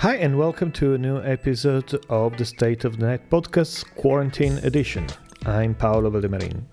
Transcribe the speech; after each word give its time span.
Hi, 0.00 0.16
and 0.16 0.36
welcome 0.36 0.72
to 0.72 0.92
a 0.92 0.98
new 0.98 1.22
episode 1.22 1.98
of 2.10 2.36
the 2.36 2.44
State 2.44 2.84
of 2.84 2.98
the 2.98 3.06
Net 3.06 3.30
podcast, 3.30 3.86
Quarantine 3.94 4.58
Edition. 4.58 5.06
I'm 5.46 5.74
Paolo 5.74 6.10
Valdemarin. 6.10 6.64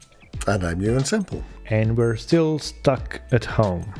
And 0.45 0.65
I'm 0.65 0.81
Euan 0.81 1.05
Semple. 1.05 1.41
And 1.67 1.95
we're 1.95 2.17
still 2.17 2.59
stuck 2.59 3.21
at 3.31 3.45
home. 3.45 3.93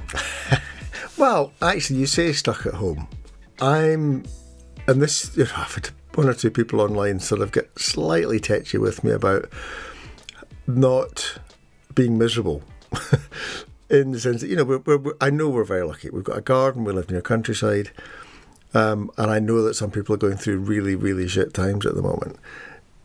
well, 1.18 1.54
actually, 1.62 2.02
you 2.02 2.06
say 2.06 2.34
stuck 2.34 2.66
at 2.66 2.74
home. 2.74 3.08
I'm, 3.62 4.26
and 4.88 5.02
this, 5.02 5.36
you 5.38 5.46
know, 5.46 5.52
I've 5.56 5.74
had 5.74 5.92
one 6.16 6.28
or 6.28 6.34
two 6.34 6.52
people 6.52 6.82
online 6.82 7.22
sort 7.22 7.40
of 7.40 7.54
get 7.54 7.80
slightly 7.80 8.42
tetchy 8.42 8.78
with 8.78 9.06
me 9.06 9.12
about 9.12 9.50
not 10.68 11.40
being 11.96 12.18
miserable. 12.18 12.62
in 13.90 14.12
the 14.12 14.20
sense 14.20 14.42
that, 14.42 14.50
you 14.50 14.58
know, 14.58 14.66
we're, 14.66 14.80
we're, 14.80 15.14
I 15.22 15.30
know 15.30 15.50
we're 15.50 15.64
very 15.64 15.86
lucky. 15.86 16.10
We've 16.10 16.26
got 16.26 16.38
a 16.38 16.42
garden, 16.42 16.84
we 16.84 16.92
live 16.92 17.10
near 17.10 17.22
countryside. 17.22 17.92
Um, 18.74 19.12
and 19.18 19.30
I 19.30 19.40
know 19.40 19.62
that 19.64 19.76
some 19.76 19.92
people 19.92 20.16
are 20.16 20.20
going 20.20 20.38
through 20.38 20.60
really, 20.60 20.96
really 20.96 21.28
shit 21.28 21.54
times 21.54 21.86
at 21.86 21.96
the 21.96 22.02
moment. 22.02 22.38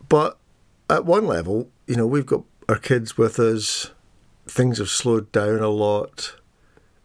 But 0.07 0.37
at 0.89 1.05
one 1.05 1.27
level, 1.27 1.69
you 1.85 1.95
know, 1.95 2.07
we've 2.07 2.25
got 2.25 2.43
our 2.67 2.77
kids 2.77 3.17
with 3.17 3.39
us. 3.39 3.91
Things 4.47 4.79
have 4.79 4.89
slowed 4.89 5.31
down 5.31 5.59
a 5.59 5.69
lot. 5.69 6.35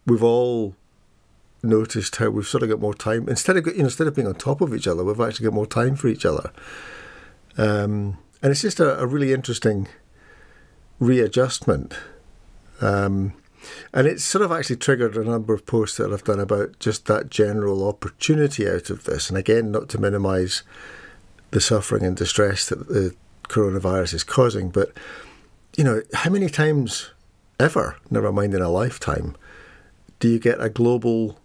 We've 0.06 0.22
all 0.22 0.74
noticed 1.62 2.16
how 2.16 2.30
we've 2.30 2.46
sort 2.46 2.62
of 2.62 2.68
got 2.68 2.80
more 2.80 2.94
time 2.94 3.28
instead 3.28 3.56
of 3.56 3.66
you 3.66 3.78
know, 3.78 3.84
instead 3.84 4.06
of 4.06 4.14
being 4.14 4.28
on 4.28 4.34
top 4.34 4.60
of 4.60 4.74
each 4.74 4.86
other. 4.86 5.04
We've 5.04 5.20
actually 5.20 5.44
got 5.44 5.54
more 5.54 5.66
time 5.66 5.96
for 5.96 6.08
each 6.08 6.24
other, 6.24 6.52
um, 7.56 8.18
and 8.42 8.52
it's 8.52 8.62
just 8.62 8.80
a, 8.80 9.00
a 9.00 9.06
really 9.06 9.32
interesting 9.32 9.88
readjustment. 11.00 11.94
Um, 12.80 13.34
and 13.92 14.06
it's 14.06 14.24
sort 14.24 14.44
of 14.44 14.52
actually 14.52 14.76
triggered 14.76 15.16
a 15.16 15.24
number 15.24 15.54
of 15.54 15.66
posts 15.66 15.96
that 15.96 16.12
I've 16.12 16.24
done 16.24 16.40
about 16.40 16.78
just 16.78 17.06
that 17.06 17.30
general 17.30 17.86
opportunity 17.86 18.68
out 18.68 18.90
of 18.90 19.04
this. 19.04 19.28
And 19.28 19.38
again, 19.38 19.70
not 19.70 19.88
to 19.90 19.98
minimise 19.98 20.62
the 21.50 21.60
suffering 21.60 22.04
and 22.04 22.16
distress 22.16 22.68
that 22.68 22.88
the 22.88 23.14
coronavirus 23.44 24.14
is 24.14 24.24
causing, 24.24 24.70
but 24.70 24.92
you 25.76 25.84
know, 25.84 26.02
how 26.12 26.30
many 26.30 26.48
times 26.48 27.10
ever, 27.58 27.96
never 28.10 28.32
mind 28.32 28.54
in 28.54 28.62
a 28.62 28.68
lifetime, 28.68 29.36
do 30.20 30.28
you 30.28 30.38
get 30.38 30.60
a 30.60 30.68
global 30.68 31.38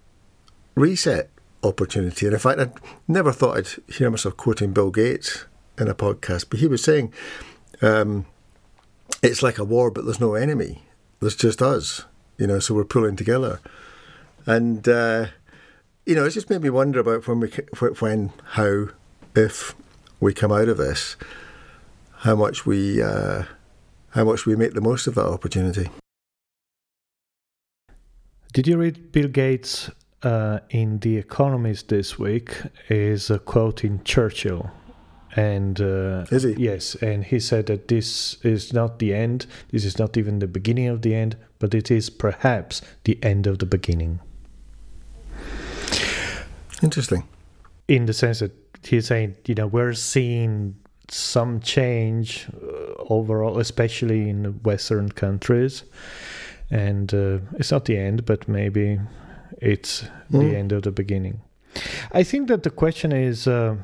reset 0.75 1.29
opportunity? 1.63 2.25
And 2.25 2.33
in 2.33 2.39
fact, 2.39 2.59
I 2.59 2.69
never 3.07 3.31
thought 3.31 3.57
I'd 3.57 3.93
hear 3.93 4.09
myself 4.09 4.37
quoting 4.37 4.71
Bill 4.71 4.91
Gates 4.91 5.45
in 5.77 5.87
a 5.87 5.95
podcast, 5.95 6.47
but 6.49 6.59
he 6.59 6.67
was 6.67 6.83
saying 6.83 7.13
um, 7.81 8.25
it's 9.21 9.43
like 9.43 9.57
a 9.57 9.63
war, 9.63 9.91
but 9.91 10.05
there's 10.05 10.19
no 10.19 10.35
enemy. 10.35 10.83
There's 11.19 11.35
just 11.35 11.61
us 11.61 12.05
you 12.39 12.47
know, 12.47 12.57
so 12.59 12.73
we're 12.73 12.85
pulling 12.85 13.17
together. 13.17 13.59
And, 14.47 14.87
uh, 14.87 15.27
you 16.05 16.15
know, 16.15 16.25
it's 16.25 16.33
just 16.33 16.49
made 16.49 16.61
me 16.61 16.71
wonder 16.71 16.99
about 16.99 17.27
when 17.27 17.41
we, 17.41 17.49
when, 17.99 18.31
how, 18.53 18.87
if 19.35 19.75
we 20.19 20.33
come 20.33 20.51
out 20.51 20.69
of 20.69 20.77
this, 20.77 21.17
how 22.19 22.35
much 22.35 22.65
we, 22.65 23.03
uh, 23.03 23.43
how 24.11 24.23
much 24.23 24.45
we 24.45 24.55
make 24.55 24.73
the 24.73 24.81
most 24.81 25.05
of 25.05 25.15
that 25.15 25.25
opportunity. 25.25 25.89
Did 28.53 28.67
you 28.67 28.77
read 28.77 29.11
Bill 29.11 29.27
Gates 29.27 29.91
uh, 30.23 30.59
in 30.69 30.99
The 30.99 31.17
Economist 31.17 31.89
this 31.89 32.17
week? 32.17 32.55
Is 32.87 33.29
a 33.29 33.37
quote 33.37 33.83
in 33.83 34.03
Churchill 34.03 34.71
and 35.35 35.79
uh, 35.79 36.25
is 36.31 36.43
he? 36.43 36.53
Yes, 36.53 36.95
and 36.95 37.23
he 37.23 37.39
said 37.39 37.67
that 37.67 37.87
this 37.87 38.37
is 38.43 38.73
not 38.73 38.99
the 38.99 39.13
end. 39.13 39.45
This 39.71 39.85
is 39.85 39.99
not 39.99 40.17
even 40.17 40.39
the 40.39 40.47
beginning 40.47 40.87
of 40.87 41.01
the 41.01 41.13
end, 41.13 41.37
but 41.59 41.73
it 41.73 41.91
is 41.91 42.09
perhaps 42.09 42.81
the 43.03 43.17
end 43.23 43.45
of 43.45 43.59
the 43.59 43.65
beginning. 43.65 44.19
Interesting. 46.81 47.27
In 47.87 48.05
the 48.05 48.13
sense 48.13 48.39
that 48.39 48.51
he's 48.83 49.07
saying, 49.07 49.35
you 49.45 49.55
know, 49.55 49.67
we're 49.67 49.93
seeing 49.93 50.75
some 51.09 51.59
change 51.59 52.47
uh, 52.53 52.93
overall, 53.09 53.59
especially 53.59 54.29
in 54.29 54.45
Western 54.63 55.11
countries, 55.11 55.83
and 56.71 57.13
uh, 57.13 57.39
it's 57.53 57.71
not 57.71 57.85
the 57.85 57.97
end, 57.97 58.25
but 58.25 58.47
maybe 58.47 58.99
it's 59.57 60.03
mm. 60.03 60.09
the 60.31 60.49
hmm. 60.49 60.55
end 60.55 60.71
of 60.71 60.83
the 60.83 60.91
beginning. 60.91 61.41
I 62.11 62.23
think 62.23 62.47
that 62.47 62.63
the 62.63 62.69
question 62.69 63.11
is 63.11 63.47
uh, 63.47 63.75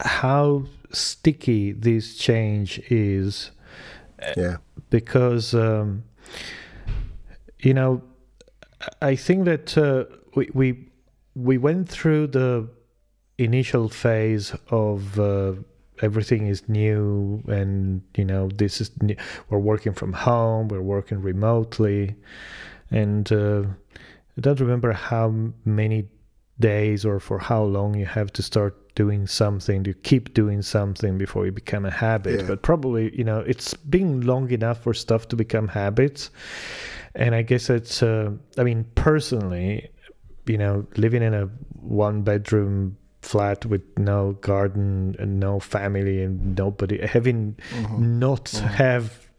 how 0.00 0.64
sticky 0.92 1.72
this 1.72 2.16
change 2.16 2.78
is. 2.90 3.50
Yeah. 4.36 4.58
Because, 4.90 5.54
um, 5.54 6.04
you 7.60 7.74
know, 7.74 8.02
I 9.02 9.14
think 9.16 9.44
that 9.44 9.76
uh, 9.76 10.04
we, 10.34 10.50
we 10.54 10.86
we 11.34 11.58
went 11.58 11.88
through 11.88 12.26
the 12.28 12.68
initial 13.38 13.88
phase 13.88 14.54
of 14.70 15.18
uh, 15.18 15.54
everything 16.02 16.46
is 16.46 16.68
new 16.68 17.42
and 17.48 18.02
you 18.16 18.24
know 18.24 18.48
this 18.48 18.80
is 18.80 18.90
new. 19.02 19.16
we're 19.48 19.58
working 19.58 19.92
from 19.92 20.12
home 20.12 20.68
we're 20.68 20.80
working 20.80 21.20
remotely 21.20 22.14
and 22.90 23.32
uh, 23.32 23.62
i 24.36 24.40
don't 24.40 24.60
remember 24.60 24.92
how 24.92 25.32
many 25.64 26.08
days 26.60 27.04
or 27.04 27.18
for 27.20 27.38
how 27.38 27.62
long 27.62 27.94
you 27.94 28.06
have 28.06 28.32
to 28.32 28.42
start 28.42 28.76
doing 28.94 29.26
something 29.26 29.82
to 29.84 29.94
keep 29.94 30.34
doing 30.34 30.62
something 30.62 31.16
before 31.16 31.46
you 31.46 31.52
become 31.52 31.84
a 31.84 31.90
habit 31.90 32.40
yeah. 32.40 32.46
but 32.46 32.62
probably 32.62 33.16
you 33.16 33.24
know 33.24 33.40
it's 33.40 33.74
been 33.74 34.20
long 34.22 34.50
enough 34.50 34.82
for 34.82 34.92
stuff 34.92 35.28
to 35.28 35.36
become 35.36 35.68
habits 35.68 36.30
and 37.14 37.34
i 37.34 37.42
guess 37.42 37.70
it's 37.70 38.02
uh, 38.02 38.30
i 38.58 38.62
mean 38.62 38.84
personally 38.94 39.88
you 40.46 40.58
know 40.58 40.86
living 40.96 41.22
in 41.22 41.34
a 41.34 41.46
one 41.72 42.22
bedroom 42.22 42.96
flat 43.22 43.64
with 43.66 43.82
no 43.98 44.32
garden 44.40 45.14
and 45.18 45.38
no 45.38 45.60
family 45.60 46.22
and 46.22 46.56
nobody 46.56 47.04
having 47.06 47.54
mm-hmm. 47.70 48.18
not 48.18 48.44
mm-hmm. 48.46 48.66
have 48.66 49.30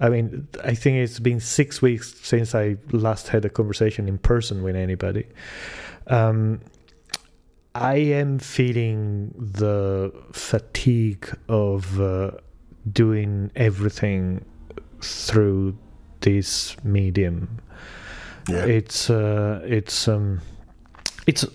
I 0.00 0.08
mean, 0.08 0.46
I 0.62 0.74
think 0.74 0.98
it's 0.98 1.18
been 1.18 1.40
six 1.40 1.82
weeks 1.82 2.14
since 2.22 2.54
I 2.54 2.76
last 2.92 3.28
had 3.28 3.44
a 3.44 3.48
conversation 3.50 4.08
in 4.08 4.18
person 4.18 4.62
with 4.62 4.76
anybody. 4.76 5.26
Um, 6.10 6.60
I 7.74 7.96
am 7.96 8.38
feeling 8.40 9.32
the 9.38 10.12
fatigue 10.32 11.32
of 11.48 12.00
uh, 12.00 12.32
doing 12.92 13.52
everything 13.54 14.44
through 15.00 15.78
this 16.20 16.76
medium. 16.84 17.60
Yeah. 18.48 18.64
It's 18.64 19.08
uh, 19.08 19.60
it's 19.64 20.08
um, 20.08 20.40
it's 21.26 21.46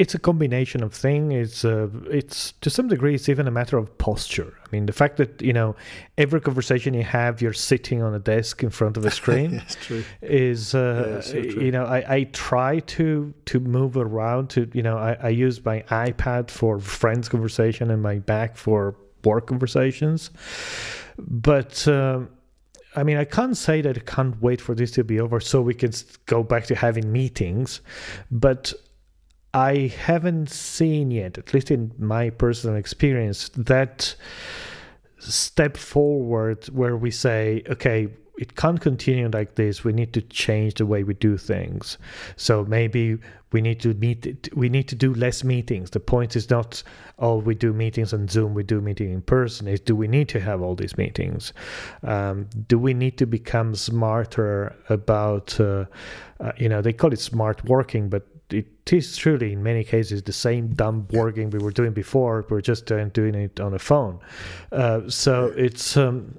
it's 0.00 0.14
a 0.14 0.18
combination 0.18 0.82
of 0.82 0.94
things. 0.94 1.34
It's 1.34 1.62
uh, 1.62 1.88
it's 2.10 2.52
to 2.62 2.70
some 2.70 2.88
degree 2.88 3.14
it's 3.14 3.28
even 3.28 3.46
a 3.46 3.50
matter 3.50 3.76
of 3.76 3.86
posture. 3.98 4.54
I 4.64 4.68
mean, 4.72 4.86
the 4.86 4.94
fact 4.94 5.18
that 5.18 5.42
you 5.42 5.52
know 5.52 5.76
every 6.16 6.40
conversation 6.40 6.94
you 6.94 7.02
have, 7.02 7.42
you're 7.42 7.52
sitting 7.52 8.02
on 8.02 8.14
a 8.14 8.18
desk 8.18 8.62
in 8.62 8.70
front 8.70 8.96
of 8.96 9.04
a 9.04 9.10
screen. 9.10 9.62
Is 10.22 10.74
uh, 10.74 11.16
yeah, 11.16 11.20
so 11.20 11.36
you 11.36 11.70
know 11.70 11.84
I, 11.84 12.14
I 12.14 12.24
try 12.32 12.78
to 12.96 13.34
to 13.44 13.60
move 13.60 13.98
around. 13.98 14.48
To 14.50 14.70
you 14.72 14.82
know 14.82 14.96
I, 14.96 15.18
I 15.22 15.28
use 15.28 15.62
my 15.62 15.82
iPad 15.90 16.50
for 16.50 16.80
friends 16.80 17.28
conversation 17.28 17.90
and 17.90 18.02
my 18.02 18.22
Mac 18.26 18.56
for 18.56 18.96
work 19.24 19.48
conversations, 19.48 20.30
but. 21.18 21.86
Um, 21.86 22.30
I 22.96 23.04
mean, 23.04 23.18
I 23.18 23.24
can't 23.24 23.56
say 23.56 23.82
that 23.82 23.96
I 23.96 24.00
can't 24.00 24.42
wait 24.42 24.60
for 24.60 24.74
this 24.74 24.90
to 24.92 25.04
be 25.04 25.20
over 25.20 25.38
so 25.38 25.62
we 25.62 25.74
can 25.74 25.92
go 26.26 26.42
back 26.42 26.66
to 26.66 26.74
having 26.74 27.12
meetings, 27.12 27.82
but 28.32 28.74
I 29.52 29.88
haven't 29.88 30.50
seen 30.50 31.10
yet, 31.10 31.38
at 31.38 31.52
least 31.52 31.70
in 31.70 31.92
my 31.98 32.30
personal 32.30 32.76
experience, 32.76 33.48
that 33.50 34.14
step 35.18 35.76
forward 35.76 36.64
where 36.66 36.96
we 36.96 37.10
say, 37.10 37.62
okay, 37.68 38.08
it 38.38 38.56
can't 38.56 38.80
continue 38.80 39.28
like 39.28 39.56
this. 39.56 39.84
We 39.84 39.92
need 39.92 40.14
to 40.14 40.22
change 40.22 40.74
the 40.74 40.86
way 40.86 41.02
we 41.04 41.12
do 41.12 41.36
things. 41.36 41.98
So 42.36 42.64
maybe 42.64 43.18
we 43.52 43.60
need 43.60 43.80
to 43.80 43.92
meet. 43.92 44.48
We 44.54 44.70
need 44.70 44.88
to 44.88 44.94
do 44.94 45.12
less 45.12 45.44
meetings. 45.44 45.90
The 45.90 46.00
point 46.00 46.36
is 46.36 46.48
not, 46.48 46.82
oh, 47.18 47.36
we 47.36 47.54
do 47.54 47.74
meetings 47.74 48.14
on 48.14 48.28
Zoom. 48.28 48.54
We 48.54 48.62
do 48.62 48.80
meeting 48.80 49.12
in 49.12 49.20
person. 49.20 49.68
Is 49.68 49.80
do 49.80 49.94
we 49.94 50.08
need 50.08 50.30
to 50.30 50.40
have 50.40 50.62
all 50.62 50.74
these 50.74 50.96
meetings? 50.96 51.52
Um, 52.02 52.48
do 52.66 52.78
we 52.78 52.94
need 52.94 53.18
to 53.18 53.26
become 53.26 53.74
smarter 53.74 54.74
about? 54.88 55.60
Uh, 55.60 55.84
uh, 56.38 56.52
you 56.56 56.70
know, 56.70 56.80
they 56.80 56.94
call 56.94 57.12
it 57.12 57.20
smart 57.20 57.62
working, 57.66 58.08
but 58.08 58.26
it 58.52 58.92
is 58.92 59.16
truly 59.16 59.52
in 59.52 59.62
many 59.62 59.84
cases 59.84 60.22
the 60.22 60.32
same 60.32 60.68
dumb 60.74 61.06
working 61.10 61.50
we 61.50 61.58
were 61.58 61.70
doing 61.70 61.92
before. 61.92 62.44
We're 62.48 62.60
just 62.60 62.90
uh, 62.90 63.04
doing 63.06 63.34
it 63.34 63.60
on 63.60 63.74
a 63.74 63.78
phone. 63.78 64.20
Uh, 64.72 65.08
so 65.08 65.52
it's 65.56 65.96
um, 65.96 66.38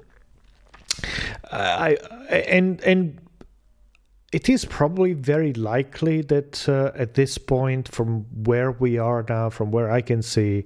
I 1.52 1.98
and 2.30 2.82
and 2.84 3.22
it 4.32 4.48
is 4.50 4.64
probably 4.64 5.14
very 5.14 5.54
likely 5.54 6.22
that 6.22 6.68
uh, 6.70 6.92
at 6.96 7.16
this 7.16 7.38
point, 7.38 7.90
from 7.90 8.26
where 8.46 8.72
we 8.72 8.98
are 8.98 9.26
now, 9.28 9.50
from 9.50 9.72
where 9.72 9.92
I 9.92 10.02
can 10.02 10.22
see, 10.22 10.64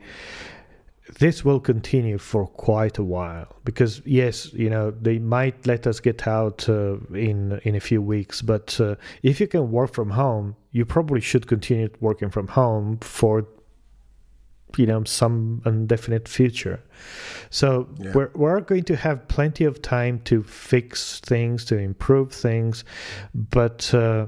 this 1.19 1.45
will 1.45 1.59
continue 1.59 2.17
for 2.17 2.47
quite 2.47 2.97
a 2.97 3.03
while 3.03 3.47
because 3.63 4.01
yes 4.05 4.51
you 4.53 4.69
know 4.69 4.91
they 4.91 5.19
might 5.19 5.67
let 5.67 5.85
us 5.85 5.99
get 5.99 6.27
out 6.27 6.67
uh, 6.67 6.97
in 7.13 7.59
in 7.63 7.75
a 7.75 7.79
few 7.79 8.01
weeks 8.01 8.41
but 8.41 8.79
uh, 8.79 8.95
if 9.21 9.39
you 9.39 9.47
can 9.47 9.71
work 9.71 9.93
from 9.93 10.09
home 10.09 10.55
you 10.71 10.83
probably 10.83 11.21
should 11.21 11.47
continue 11.47 11.89
working 11.99 12.29
from 12.29 12.47
home 12.47 12.97
for 12.99 13.45
you 14.77 14.85
know 14.85 15.03
some 15.03 15.61
indefinite 15.65 16.27
future 16.27 16.81
so 17.49 17.87
yeah. 17.97 18.11
we're, 18.13 18.31
we're 18.33 18.59
going 18.59 18.83
to 18.83 18.95
have 18.95 19.27
plenty 19.27 19.63
of 19.63 19.81
time 19.81 20.19
to 20.21 20.41
fix 20.43 21.19
things 21.19 21.63
to 21.65 21.77
improve 21.77 22.33
things 22.33 22.83
but 23.33 23.93
uh, 23.93 24.25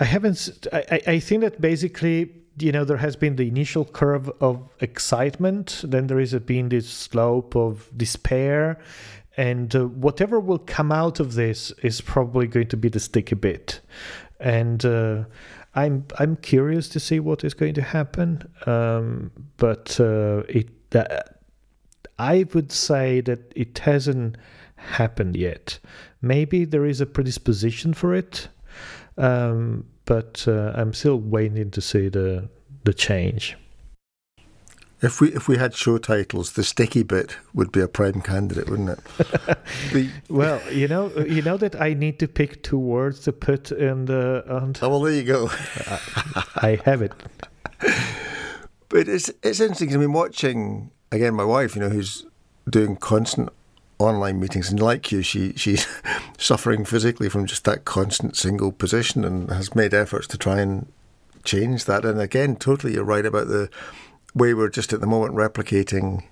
i 0.00 0.04
haven't 0.04 0.66
I, 0.72 1.00
I 1.06 1.18
think 1.20 1.42
that 1.42 1.60
basically 1.60 2.32
you 2.60 2.72
know 2.72 2.84
there 2.84 2.98
has 2.98 3.16
been 3.16 3.36
the 3.36 3.48
initial 3.48 3.84
curve 3.84 4.30
of 4.40 4.68
excitement 4.80 5.82
then 5.86 6.06
there 6.06 6.18
has 6.18 6.34
been 6.34 6.68
this 6.68 6.88
slope 6.88 7.54
of 7.56 7.88
despair 7.96 8.78
and 9.36 9.74
uh, 9.76 9.86
whatever 9.86 10.40
will 10.40 10.58
come 10.58 10.90
out 10.90 11.20
of 11.20 11.34
this 11.34 11.70
is 11.82 12.00
probably 12.00 12.48
going 12.48 12.66
to 12.66 12.76
be 12.76 12.88
the 12.88 12.98
sticky 12.98 13.36
bit. 13.36 13.80
And 14.40 14.84
uh, 14.84 15.24
i'm 15.74 16.06
i'm 16.18 16.34
curious 16.36 16.88
to 16.88 16.98
see 16.98 17.20
what 17.20 17.44
is 17.44 17.54
going 17.54 17.74
to 17.74 17.82
happen 17.82 18.42
um, 18.66 19.30
but 19.58 20.00
uh, 20.00 20.42
it 20.48 20.68
i 22.18 22.46
would 22.54 22.72
say 22.72 23.20
that 23.20 23.52
it 23.54 23.78
hasn't 23.80 24.36
happened 24.78 25.36
yet. 25.36 25.78
Maybe 26.22 26.64
there 26.64 26.86
is 26.86 27.00
a 27.00 27.06
predisposition 27.06 27.94
for 27.94 28.14
it 28.14 28.48
um, 29.18 29.84
but 30.04 30.44
uh, 30.48 30.72
I'm 30.74 30.94
still 30.94 31.18
waiting 31.18 31.70
to 31.70 31.80
see 31.80 32.08
the 32.08 32.48
the 32.84 32.94
change. 32.94 33.56
If 35.00 35.20
we 35.20 35.32
if 35.32 35.46
we 35.46 35.58
had 35.58 35.74
show 35.74 35.98
titles, 35.98 36.52
the 36.52 36.64
sticky 36.64 37.04
bit 37.04 37.36
would 37.54 37.70
be 37.70 37.80
a 37.80 37.88
prime 37.88 38.20
candidate, 38.20 38.68
wouldn't 38.68 38.90
it? 38.90 38.98
the, 39.92 40.10
well, 40.28 40.60
you 40.72 40.88
know, 40.88 41.10
you 41.18 41.42
know 41.42 41.56
that 41.56 41.80
I 41.80 41.94
need 41.94 42.18
to 42.18 42.26
pick 42.26 42.62
two 42.62 42.78
words 42.78 43.20
to 43.20 43.32
put 43.32 43.70
in 43.70 44.06
the. 44.06 44.44
On 44.48 44.74
oh 44.82 44.88
well, 44.88 45.00
there 45.02 45.12
you 45.12 45.22
go. 45.22 45.50
I, 45.86 46.44
I 46.56 46.80
have 46.84 47.02
it. 47.02 47.12
But 48.88 49.06
it's 49.08 49.30
it's 49.42 49.60
interesting. 49.60 49.94
I 49.94 49.98
mean, 49.98 50.12
watching 50.12 50.90
again, 51.12 51.34
my 51.34 51.44
wife, 51.44 51.76
you 51.76 51.82
know, 51.82 51.90
who's 51.90 52.26
doing 52.68 52.96
constant 52.96 53.50
online 53.98 54.40
meetings, 54.40 54.70
and 54.70 54.80
like 54.80 55.10
you, 55.10 55.22
she 55.22 55.52
she's 55.54 55.86
suffering 56.38 56.84
physically 56.84 57.28
from 57.28 57.46
just 57.46 57.64
that 57.64 57.84
constant 57.84 58.36
single 58.36 58.72
position, 58.72 59.24
and 59.24 59.50
has 59.50 59.74
made 59.74 59.94
efforts 59.94 60.26
to 60.28 60.38
try 60.38 60.60
and 60.60 60.90
change 61.44 61.84
that. 61.86 62.04
And 62.04 62.20
again, 62.20 62.56
totally, 62.56 62.94
you're 62.94 63.04
right 63.04 63.26
about 63.26 63.48
the 63.48 63.68
way 64.34 64.54
we're 64.54 64.68
just 64.68 64.92
at 64.92 65.00
the 65.00 65.06
moment 65.06 65.34
replicating 65.34 66.22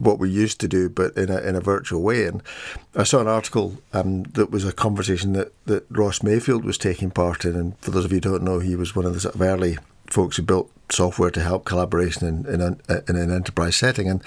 what 0.00 0.18
we 0.18 0.30
used 0.30 0.58
to 0.60 0.68
do, 0.68 0.88
but 0.88 1.16
in 1.16 1.30
a 1.30 1.38
in 1.40 1.54
a 1.54 1.60
virtual 1.60 2.02
way. 2.02 2.24
And 2.24 2.42
I 2.96 3.04
saw 3.04 3.20
an 3.20 3.28
article 3.28 3.78
um, 3.92 4.22
that 4.22 4.50
was 4.50 4.64
a 4.64 4.72
conversation 4.72 5.34
that, 5.34 5.52
that 5.66 5.84
Ross 5.90 6.22
Mayfield 6.22 6.64
was 6.64 6.78
taking 6.78 7.10
part 7.10 7.44
in. 7.44 7.54
And 7.54 7.78
for 7.78 7.90
those 7.90 8.06
of 8.06 8.12
you 8.12 8.16
who 8.16 8.20
don't 8.22 8.42
know, 8.42 8.58
he 8.58 8.76
was 8.76 8.96
one 8.96 9.04
of 9.04 9.14
the 9.14 9.20
sort 9.20 9.34
of 9.34 9.42
early 9.42 9.78
folks 10.08 10.36
who 10.36 10.42
built 10.42 10.70
software 10.90 11.30
to 11.30 11.40
help 11.40 11.64
collaboration 11.64 12.26
in 12.26 12.46
in, 12.46 12.60
an, 12.60 12.80
in 13.08 13.16
an 13.16 13.30
enterprise 13.30 13.76
setting. 13.76 14.08
And 14.08 14.22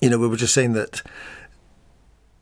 you 0.00 0.10
know, 0.10 0.18
we 0.18 0.28
were 0.28 0.36
just 0.36 0.54
saying 0.54 0.72
that 0.74 1.02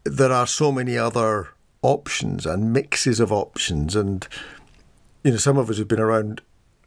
there 0.04 0.32
are 0.32 0.46
so 0.46 0.70
many 0.70 0.96
other 0.96 1.48
options 1.82 2.46
and 2.46 2.72
mixes 2.72 3.20
of 3.20 3.32
options, 3.32 3.96
and 3.96 4.26
you 5.24 5.32
know, 5.32 5.36
some 5.36 5.58
of 5.58 5.70
us 5.70 5.78
who've 5.78 5.88
been 5.88 6.00
around 6.00 6.42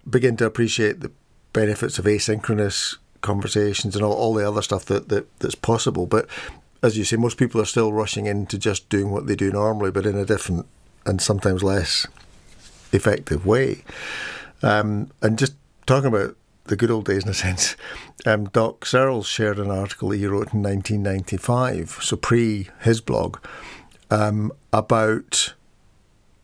begin 0.09 0.37
to 0.37 0.45
appreciate 0.45 1.01
the 1.01 1.11
benefits 1.53 1.99
of 1.99 2.05
asynchronous 2.05 2.97
conversations 3.21 3.95
and 3.95 4.05
all, 4.05 4.13
all 4.13 4.33
the 4.33 4.47
other 4.47 4.61
stuff 4.61 4.85
that, 4.85 5.09
that 5.09 5.27
that's 5.39 5.55
possible. 5.55 6.05
But 6.05 6.27
as 6.81 6.97
you 6.97 7.03
say, 7.03 7.17
most 7.17 7.37
people 7.37 7.59
are 7.59 7.65
still 7.65 7.91
rushing 7.91 8.25
into 8.25 8.57
just 8.57 8.89
doing 8.89 9.11
what 9.11 9.27
they 9.27 9.35
do 9.35 9.51
normally, 9.51 9.91
but 9.91 10.05
in 10.05 10.17
a 10.17 10.25
different 10.25 10.67
and 11.05 11.21
sometimes 11.21 11.63
less 11.63 12.07
effective 12.91 13.45
way. 13.45 13.83
Um, 14.61 15.11
and 15.21 15.37
just 15.37 15.53
talking 15.85 16.07
about 16.07 16.35
the 16.69 16.75
good 16.75 16.89
old 16.91 17.05
days 17.05 17.23
in 17.23 17.29
a 17.29 17.33
sense, 17.33 17.75
um, 18.25 18.45
Doc 18.45 18.85
Searls 18.85 19.27
shared 19.27 19.59
an 19.59 19.69
article 19.69 20.09
that 20.09 20.17
he 20.17 20.27
wrote 20.27 20.53
in 20.53 20.63
1995, 20.63 21.99
so 22.01 22.15
pre 22.15 22.69
his 22.81 23.01
blog, 23.01 23.37
um, 24.09 24.51
about 24.71 25.53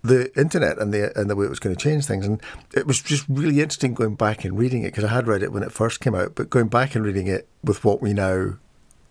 the 0.04 0.38
internet 0.39 0.77
and 0.77 0.94
the 0.94 1.18
and 1.18 1.30
the 1.30 1.36
way 1.36 1.45
it 1.45 1.50
was 1.50 1.60
going 1.60 1.75
to 1.75 1.81
change 1.81 2.06
things. 2.06 2.25
And 2.25 2.42
it 2.74 2.86
was 2.86 3.01
just 3.01 3.25
really 3.30 3.62
interesting 3.62 3.94
going 3.94 4.16
back 4.16 4.45
and 4.45 4.57
reading 4.57 4.83
it 4.83 4.88
because 4.88 5.04
I 5.04 5.13
had 5.13 5.27
read 5.27 5.44
it 5.44 5.51
when 5.51 5.63
it 5.63 5.72
first 5.72 6.01
came 6.01 6.16
out, 6.16 6.36
but 6.36 6.50
going 6.50 6.68
back 6.68 6.95
and 6.95 7.06
reading 7.06 7.27
it 7.27 7.48
with 7.63 7.83
what 7.83 8.01
we 8.01 8.13
now 8.13 8.54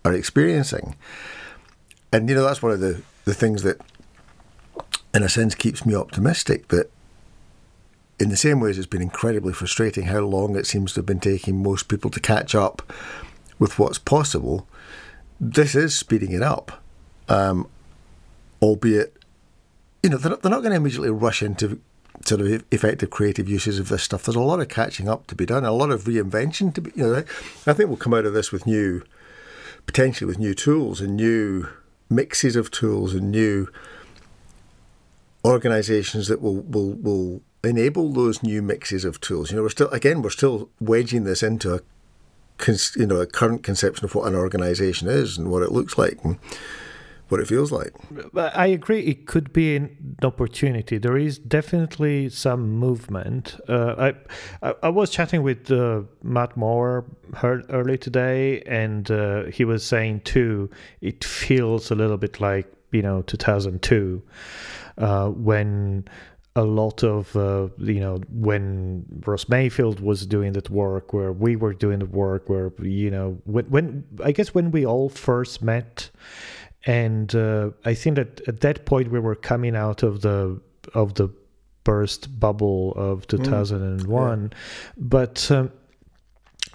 are 0.03 0.13
experiencing. 0.13 0.95
And 2.11 2.29
you 2.29 2.35
know 2.35 2.43
that's 2.43 2.61
one 2.61 2.71
of 2.71 2.79
the 2.79 3.01
the 3.25 3.33
things 3.33 3.63
that, 3.63 3.81
in 5.13 5.23
a 5.23 5.29
sense, 5.29 5.55
keeps 5.55 5.85
me 5.85 5.95
optimistic. 5.95 6.67
That 6.69 6.91
in 8.19 8.29
the 8.29 8.37
same 8.37 8.59
ways, 8.59 8.77
it's 8.77 8.87
been 8.87 9.01
incredibly 9.01 9.53
frustrating 9.53 10.05
how 10.05 10.19
long 10.19 10.55
it 10.55 10.65
seems 10.65 10.93
to 10.93 10.99
have 10.99 11.05
been 11.05 11.19
taking 11.19 11.61
most 11.61 11.87
people 11.87 12.09
to 12.11 12.19
catch 12.19 12.55
up 12.55 12.93
with 13.59 13.77
what's 13.77 13.99
possible. 13.99 14.67
This 15.39 15.75
is 15.75 15.95
speeding 15.95 16.31
it 16.31 16.41
up, 16.41 16.83
um, 17.27 17.67
albeit 18.61 19.15
you 20.05 20.11
know, 20.11 20.17
they're, 20.17 20.35
they're 20.35 20.51
not 20.51 20.61
going 20.61 20.69
to 20.69 20.77
immediately 20.77 21.09
rush 21.09 21.41
into 21.41 21.81
sort 22.25 22.39
of 22.39 22.63
effective 22.69 23.09
creative 23.09 23.49
uses 23.49 23.79
of 23.79 23.89
this 23.89 24.03
stuff. 24.03 24.23
There's 24.23 24.35
a 24.35 24.39
lot 24.39 24.59
of 24.59 24.69
catching 24.69 25.09
up 25.09 25.25
to 25.27 25.35
be 25.35 25.47
done, 25.47 25.65
a 25.65 25.71
lot 25.71 25.89
of 25.89 26.03
reinvention 26.03 26.73
to 26.75 26.81
be. 26.81 26.91
You 26.93 27.03
know, 27.07 27.15
I 27.65 27.73
think 27.73 27.89
we'll 27.89 27.97
come 27.97 28.13
out 28.13 28.25
of 28.25 28.33
this 28.33 28.51
with 28.51 28.67
new, 28.67 29.01
potentially 29.87 30.27
with 30.27 30.37
new 30.37 30.53
tools 30.53 31.01
and 31.01 31.15
new 31.15 31.69
mixes 32.07 32.55
of 32.55 32.69
tools 32.69 33.15
and 33.15 33.31
new 33.31 33.67
organisations 35.43 36.27
that 36.27 36.39
will 36.39 36.61
will 36.61 36.93
will 36.93 37.41
enable 37.65 38.11
those 38.11 38.43
new 38.43 38.61
mixes 38.61 39.05
of 39.05 39.19
tools. 39.21 39.51
You 39.51 39.57
know, 39.57 39.63
we're 39.63 39.69
still 39.69 39.89
again 39.89 40.21
we're 40.21 40.29
still 40.29 40.69
wedging 40.79 41.23
this 41.23 41.43
into 41.43 41.75
a 41.75 41.79
you 42.95 43.05
know 43.05 43.17
a 43.17 43.25
current 43.25 43.63
conception 43.63 44.05
of 44.05 44.15
what 44.15 44.27
an 44.27 44.35
organisation 44.35 45.07
is 45.07 45.37
and 45.37 45.51
what 45.51 45.63
it 45.63 45.71
looks 45.71 45.97
like. 45.97 46.23
And, 46.23 46.39
what 47.29 47.41
it 47.41 47.47
feels 47.47 47.71
like. 47.71 47.93
I 48.35 48.67
agree. 48.67 49.01
It 49.01 49.25
could 49.25 49.51
be 49.51 49.75
an 49.75 50.17
opportunity. 50.21 50.97
There 50.97 51.17
is 51.17 51.39
definitely 51.39 52.29
some 52.29 52.69
movement. 52.69 53.59
Uh, 53.67 54.11
I, 54.61 54.73
I, 54.83 54.89
was 54.89 55.09
chatting 55.09 55.41
with 55.41 55.71
uh, 55.71 56.03
Matt 56.21 56.55
Moore 56.55 57.05
early 57.43 57.97
today, 57.97 58.61
and 58.61 59.09
uh, 59.09 59.45
he 59.45 59.65
was 59.65 59.83
saying 59.83 60.21
too. 60.21 60.69
It 61.01 61.23
feels 61.23 61.89
a 61.89 61.95
little 61.95 62.17
bit 62.17 62.39
like 62.39 62.71
you 62.91 63.01
know 63.01 63.23
2002 63.23 64.21
uh, 64.97 65.29
when 65.29 66.07
a 66.55 66.63
lot 66.63 67.03
of 67.03 67.35
uh, 67.35 67.67
you 67.77 67.99
know 67.99 68.21
when 68.31 69.05
Ross 69.25 69.49
Mayfield 69.49 69.99
was 69.99 70.25
doing 70.25 70.53
that 70.53 70.69
work, 70.69 71.13
where 71.13 71.33
we 71.33 71.55
were 71.55 71.73
doing 71.73 71.99
the 71.99 72.05
work, 72.05 72.49
where 72.49 72.71
you 72.81 73.11
know 73.11 73.37
when, 73.45 73.65
when 73.65 74.03
I 74.23 74.31
guess 74.31 74.53
when 74.53 74.71
we 74.71 74.85
all 74.85 75.09
first 75.09 75.61
met, 75.61 76.09
and 76.85 77.33
uh, 77.35 77.71
I 77.83 77.93
think 77.93 78.15
that 78.15 78.41
at 78.47 78.61
that 78.61 78.85
point 78.85 79.11
we 79.11 79.19
were 79.19 79.35
coming 79.35 79.75
out 79.75 80.03
of 80.03 80.21
the 80.21 80.61
of 80.93 81.15
the 81.15 81.29
burst 81.83 82.39
bubble 82.39 82.93
of 82.95 83.27
2001, 83.27 84.49
mm. 84.49 84.51
yeah. 84.51 84.57
but 84.97 85.51
um, 85.51 85.71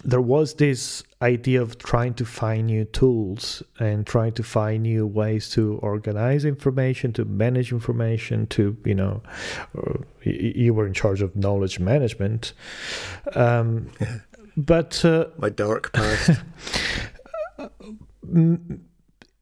there 0.05 0.21
was 0.21 0.55
this 0.55 1.03
idea 1.21 1.61
of 1.61 1.79
trying 1.79 2.15
to 2.15 2.25
find 2.25 2.67
new 2.67 2.85
tools 2.87 3.63
and 3.79 4.07
trying 4.07 4.33
to 4.33 4.43
find 4.43 4.83
new 4.83 5.07
ways 5.07 5.51
to 5.51 5.79
organize 5.83 6.45
information, 6.45 7.13
to 7.13 7.25
manage 7.25 7.73
information, 7.73 8.47
to 8.49 8.77
you 8.85 8.95
know, 8.95 9.23
uh, 9.77 9.99
you 10.23 10.73
were 10.73 10.87
in 10.87 10.95
charge 10.95 11.21
of 11.21 11.37
knowledge 11.37 11.79
management. 11.79 12.53
Um, 13.35 13.91
but 14.57 15.05
uh, 15.05 15.27
my 15.39 15.51
dark 15.51 15.93
past 15.93 16.41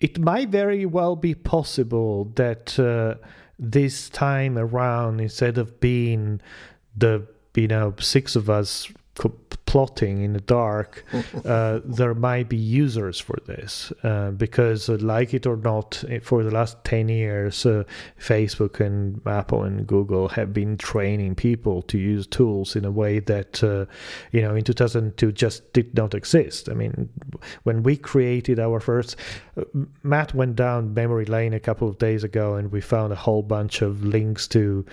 it 0.00 0.18
might 0.18 0.48
very 0.48 0.86
well 0.86 1.16
be 1.16 1.34
possible 1.34 2.26
that 2.36 2.78
uh, 2.78 3.14
this 3.58 4.08
time 4.08 4.56
around, 4.56 5.20
instead 5.20 5.58
of 5.58 5.80
being 5.80 6.40
the 6.96 7.26
you 7.54 7.68
know 7.68 7.94
six 7.98 8.36
of 8.36 8.48
us 8.48 8.88
plotting 9.68 10.22
in 10.22 10.32
the 10.32 10.40
dark, 10.40 11.04
uh, 11.44 11.80
there 11.84 12.14
might 12.14 12.48
be 12.48 12.56
users 12.56 13.20
for 13.20 13.36
this 13.46 13.92
uh, 14.02 14.30
because, 14.30 14.88
uh, 14.88 14.96
like 15.00 15.34
it 15.34 15.46
or 15.46 15.58
not, 15.58 16.02
eh, 16.08 16.20
for 16.22 16.42
the 16.42 16.50
last 16.50 16.82
10 16.84 17.10
years, 17.10 17.66
uh, 17.66 17.84
Facebook 18.18 18.80
and 18.80 19.20
Apple 19.26 19.64
and 19.64 19.86
Google 19.86 20.28
have 20.28 20.54
been 20.54 20.78
training 20.78 21.34
people 21.34 21.82
to 21.82 21.98
use 21.98 22.26
tools 22.26 22.76
in 22.76 22.86
a 22.86 22.90
way 22.90 23.18
that, 23.18 23.62
uh, 23.62 23.84
you 24.32 24.40
know, 24.40 24.54
in 24.54 24.64
2002 24.64 25.32
just 25.32 25.70
did 25.74 25.94
not 25.94 26.14
exist. 26.14 26.70
I 26.70 26.72
mean, 26.72 27.10
when 27.64 27.82
we 27.82 27.98
created 27.98 28.58
our 28.58 28.80
first, 28.80 29.16
uh, 29.58 29.64
Matt 30.02 30.32
went 30.32 30.56
down 30.56 30.94
memory 30.94 31.26
lane 31.26 31.52
a 31.52 31.60
couple 31.60 31.88
of 31.88 31.98
days 31.98 32.24
ago 32.24 32.54
and 32.54 32.72
we 32.72 32.80
found 32.80 33.12
a 33.12 33.16
whole 33.16 33.42
bunch 33.42 33.82
of 33.82 34.02
links 34.02 34.48
to, 34.48 34.86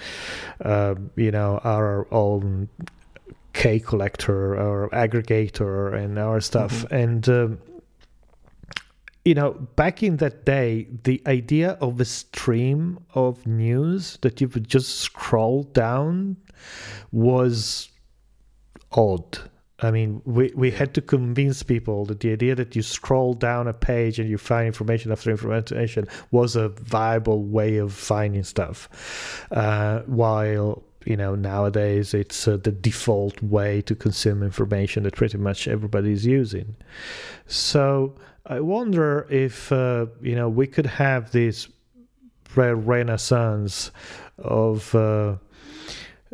you 1.15 1.31
know, 1.31 1.61
our 1.63 2.13
own 2.13 2.67
K 3.55 3.79
collector 3.79 4.59
or 4.59 4.89
aggregator 4.89 5.93
and 5.93 6.19
our 6.19 6.41
stuff. 6.41 6.73
Mm-hmm. 6.73 6.95
And 6.95 7.29
um, 7.29 7.59
you 9.23 9.33
know, 9.33 9.53
back 9.75 10.03
in 10.03 10.17
that 10.17 10.45
day, 10.45 10.87
the 11.03 11.21
idea 11.25 11.71
of 11.81 11.99
a 11.99 12.05
stream 12.05 12.99
of 13.15 13.47
news 13.47 14.19
that 14.21 14.39
you 14.41 14.49
would 14.49 14.67
just 14.67 14.99
scroll 14.99 15.63
down 15.63 16.37
was 17.11 17.89
odd. 18.91 19.39
I 19.81 19.91
mean, 19.91 20.21
we, 20.25 20.51
we 20.55 20.69
had 20.69 20.93
to 20.93 21.01
convince 21.01 21.63
people 21.63 22.05
that 22.05 22.19
the 22.19 22.31
idea 22.31 22.55
that 22.55 22.75
you 22.75 22.81
scroll 22.81 23.33
down 23.33 23.67
a 23.67 23.73
page 23.73 24.19
and 24.19 24.29
you 24.29 24.37
find 24.37 24.67
information 24.67 25.11
after 25.11 25.31
information 25.31 26.07
was 26.31 26.55
a 26.55 26.69
viable 26.69 27.43
way 27.43 27.77
of 27.77 27.93
finding 27.93 28.43
stuff. 28.43 29.45
Uh, 29.51 30.01
while, 30.05 30.83
you 31.05 31.15
know, 31.15 31.35
nowadays 31.35 32.13
it's 32.13 32.47
uh, 32.47 32.57
the 32.57 32.71
default 32.71 33.41
way 33.41 33.81
to 33.83 33.95
consume 33.95 34.43
information 34.43 35.03
that 35.03 35.15
pretty 35.15 35.37
much 35.37 35.67
everybody 35.67 36.11
is 36.11 36.25
using. 36.25 36.75
So 37.45 38.15
I 38.45 38.59
wonder 38.59 39.27
if, 39.29 39.71
uh, 39.71 40.07
you 40.21 40.35
know, 40.35 40.49
we 40.49 40.67
could 40.67 40.85
have 40.85 41.31
this 41.31 41.67
renaissance 42.57 43.91
of 44.37 44.95
uh, 44.95 45.35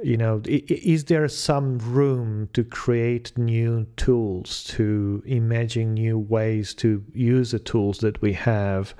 you 0.04 0.18
know 0.18 0.42
is 0.46 1.06
there 1.06 1.28
some 1.28 1.78
room 1.80 2.50
to 2.54 2.64
create 2.64 3.38
new 3.38 3.86
tools 3.98 4.64
to 4.64 5.22
imagine 5.26 5.94
new 5.94 6.18
ways 6.18 6.74
to 6.74 7.04
use 7.14 7.52
the 7.52 7.60
tools 7.60 8.00
that 8.00 8.22
we 8.22 8.34
have 8.34 8.94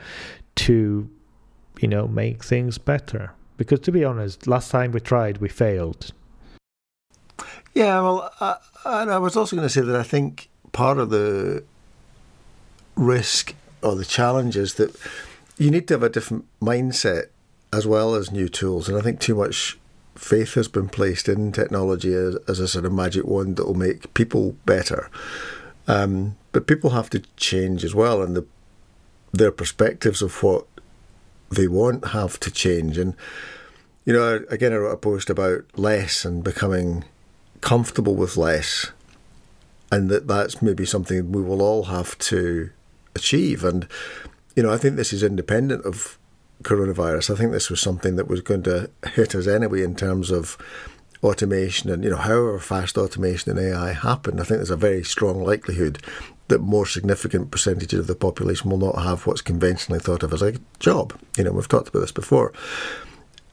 to 0.56 1.10
you 1.80 1.88
know 1.88 2.08
make 2.08 2.44
things 2.44 2.78
better 2.78 3.34
because 3.64 3.80
to 3.80 3.92
be 3.92 4.04
honest 4.04 4.48
last 4.48 4.72
time 4.72 4.92
we 4.92 5.00
tried 5.00 5.38
we 5.38 5.50
failed 5.50 6.12
yeah 7.74 8.02
well 8.02 8.32
I, 8.40 8.56
I 8.86 9.18
was 9.18 9.36
also 9.36 9.56
going 9.56 9.68
to 9.68 9.74
say 9.74 9.82
that 9.82 9.96
i 9.96 10.04
think 10.04 10.50
part 10.72 10.98
of 10.98 11.10
the 11.10 11.64
risk 12.96 13.56
or 13.82 13.96
the 13.96 14.06
challenge 14.06 14.56
is 14.56 14.76
that 14.76 14.96
you 15.58 15.72
need 15.72 15.88
to 15.88 15.96
have 15.96 16.04
a 16.04 16.10
different 16.10 16.46
mindset 16.62 17.26
as 17.74 17.88
well 17.88 18.16
as 18.16 18.32
new 18.32 18.50
tools 18.50 18.90
and 18.90 18.98
i 18.98 19.02
think 19.02 19.20
too 19.20 19.36
much 19.36 19.78
faith 20.16 20.54
has 20.54 20.68
been 20.68 20.90
placed 20.90 21.28
in 21.28 21.52
technology 21.52 22.14
as, 22.14 22.36
as 22.48 22.60
a 22.60 22.68
sort 22.68 22.86
of 22.86 22.94
magic 22.94 23.26
wand 23.26 23.56
that 23.56 23.66
will 23.66 23.74
make 23.74 24.14
people 24.14 24.56
better. 24.66 25.10
Um, 25.88 26.38
but 26.52 26.68
people 26.68 26.92
have 26.92 27.10
to 27.12 27.22
change 27.38 27.84
as 27.84 27.96
well, 27.96 28.22
and 28.22 28.36
the, 28.36 28.46
their 29.32 29.52
perspectives 29.52 30.22
of 30.22 30.44
what 30.44 30.68
they 31.52 31.68
won't 31.68 32.08
have 32.10 32.40
to 32.40 32.52
change. 32.52 32.98
And 32.98 33.16
you 34.06 34.14
know, 34.14 34.44
again, 34.50 34.74
I 34.74 34.78
wrote 34.78 34.94
a 34.94 34.98
post 34.98 35.30
about 35.30 35.66
less 35.76 36.26
and 36.26 36.44
becoming 36.44 37.04
comfortable 37.62 38.16
with 38.16 38.38
less, 38.38 38.92
and 39.92 40.10
that 40.10 40.28
that's 40.28 40.62
maybe 40.62 40.86
something 40.86 41.32
we 41.32 41.42
will 41.42 41.62
all 41.62 41.84
have 41.84 42.18
to 42.20 42.72
achieve. 43.16 43.64
And 43.64 43.88
you 44.56 44.64
know, 44.64 44.74
I 44.74 44.78
think 44.78 44.96
this 44.96 45.14
is 45.14 45.24
independent 45.24 45.86
of 45.86 46.18
coronavirus. 46.64 47.34
I 47.34 47.38
think 47.38 47.52
this 47.52 47.70
was 47.70 47.82
something 47.82 48.16
that 48.16 48.28
was 48.28 48.42
going 48.42 48.64
to 48.64 48.90
hit 49.14 49.36
us 49.36 49.48
anyway 49.48 49.84
in 49.84 49.96
terms 49.96 50.32
of 50.32 50.58
automation 51.24 51.90
and 51.90 52.04
you 52.04 52.10
know 52.10 52.18
however 52.18 52.60
fast 52.60 52.98
automation 52.98 53.52
and 53.52 53.60
AI 53.60 53.94
happen. 53.94 54.40
I 54.40 54.44
think 54.44 54.58
there's 54.58 54.70
a 54.70 54.76
very 54.76 55.04
strong 55.04 55.44
likelihood 55.44 56.00
that 56.48 56.60
more 56.60 56.86
significant 56.86 57.52
percentages 57.52 58.00
of 58.00 58.08
the 58.08 58.16
population 58.16 58.70
will 58.70 58.78
not 58.78 59.02
have 59.02 59.26
what's 59.26 59.42
conventionally 59.42 60.00
thought 60.00 60.24
of 60.24 60.34
as 60.34 60.42
a 60.42 60.58
job. 60.80 61.18
You 61.38 61.46
know, 61.46 61.52
we've 61.52 61.68
talked 61.68 61.90
about 61.90 62.02
this 62.02 62.12
before, 62.12 62.52